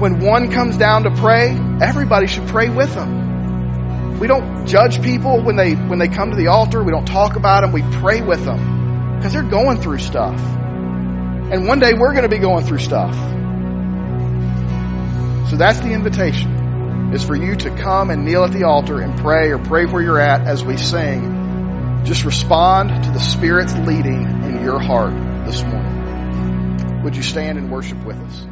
When 0.00 0.18
one 0.18 0.50
comes 0.50 0.76
down 0.76 1.04
to 1.04 1.12
pray, 1.12 1.56
everybody 1.80 2.26
should 2.26 2.48
pray 2.48 2.68
with 2.68 2.92
them. 2.96 3.23
We 4.18 4.26
don't 4.28 4.66
judge 4.66 5.02
people 5.02 5.42
when 5.42 5.56
they, 5.56 5.74
when 5.74 5.98
they 5.98 6.08
come 6.08 6.30
to 6.30 6.36
the 6.36 6.46
altar. 6.46 6.82
We 6.82 6.92
don't 6.92 7.06
talk 7.06 7.36
about 7.36 7.62
them. 7.62 7.72
We 7.72 7.82
pray 7.82 8.20
with 8.20 8.44
them. 8.44 9.16
Because 9.16 9.32
they're 9.32 9.42
going 9.42 9.80
through 9.80 9.98
stuff. 9.98 10.38
And 10.38 11.66
one 11.66 11.80
day 11.80 11.92
we're 11.94 12.12
going 12.12 12.22
to 12.22 12.28
be 12.28 12.38
going 12.38 12.64
through 12.64 12.78
stuff. 12.78 13.14
So 15.50 15.56
that's 15.56 15.80
the 15.80 15.92
invitation. 15.92 17.12
Is 17.12 17.24
for 17.24 17.36
you 17.36 17.54
to 17.54 17.70
come 17.70 18.10
and 18.10 18.24
kneel 18.24 18.44
at 18.44 18.52
the 18.52 18.64
altar 18.64 19.00
and 19.00 19.18
pray 19.18 19.50
or 19.50 19.58
pray 19.58 19.84
where 19.86 20.02
you're 20.02 20.20
at 20.20 20.46
as 20.46 20.64
we 20.64 20.76
sing. 20.76 22.02
Just 22.04 22.24
respond 22.24 23.04
to 23.04 23.10
the 23.10 23.20
Spirit's 23.20 23.74
leading 23.74 24.22
in 24.22 24.62
your 24.62 24.80
heart 24.80 25.12
this 25.46 25.62
morning. 25.62 27.02
Would 27.02 27.16
you 27.16 27.22
stand 27.22 27.58
and 27.58 27.70
worship 27.70 28.04
with 28.04 28.16
us? 28.16 28.46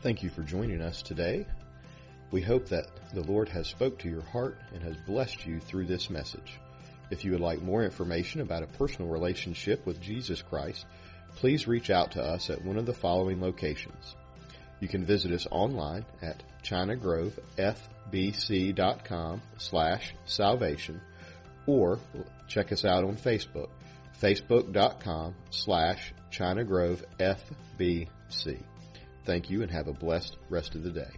Thank 0.00 0.22
you 0.22 0.30
for 0.30 0.42
joining 0.42 0.80
us 0.80 1.02
today. 1.02 1.46
We 2.30 2.42
hope 2.42 2.68
that 2.68 2.86
the 3.14 3.22
Lord 3.22 3.48
has 3.48 3.68
spoke 3.68 4.00
to 4.00 4.08
your 4.08 4.22
heart 4.22 4.58
and 4.74 4.82
has 4.82 4.96
blessed 5.06 5.46
you 5.46 5.60
through 5.60 5.86
this 5.86 6.10
message. 6.10 6.60
If 7.10 7.24
you 7.24 7.32
would 7.32 7.40
like 7.40 7.62
more 7.62 7.82
information 7.82 8.42
about 8.42 8.62
a 8.62 8.66
personal 8.66 9.10
relationship 9.10 9.86
with 9.86 9.98
Jesus 10.00 10.42
Christ, 10.42 10.84
please 11.36 11.66
reach 11.66 11.88
out 11.88 12.12
to 12.12 12.22
us 12.22 12.50
at 12.50 12.62
one 12.64 12.76
of 12.76 12.84
the 12.84 12.92
following 12.92 13.40
locations. 13.40 14.14
You 14.80 14.88
can 14.88 15.06
visit 15.06 15.32
us 15.32 15.46
online 15.50 16.04
at 16.20 16.42
chinagrovefbc.com 16.62 19.42
slash 19.56 20.14
salvation 20.26 21.00
or 21.66 21.98
check 22.46 22.72
us 22.72 22.84
out 22.84 23.04
on 23.04 23.16
Facebook, 23.16 23.70
facebook.com 24.20 25.34
slash 25.50 26.12
chinagrovefbc. 26.30 28.62
Thank 29.24 29.50
you 29.50 29.62
and 29.62 29.70
have 29.70 29.88
a 29.88 29.92
blessed 29.92 30.36
rest 30.48 30.74
of 30.74 30.82
the 30.82 30.90
day. 30.90 31.10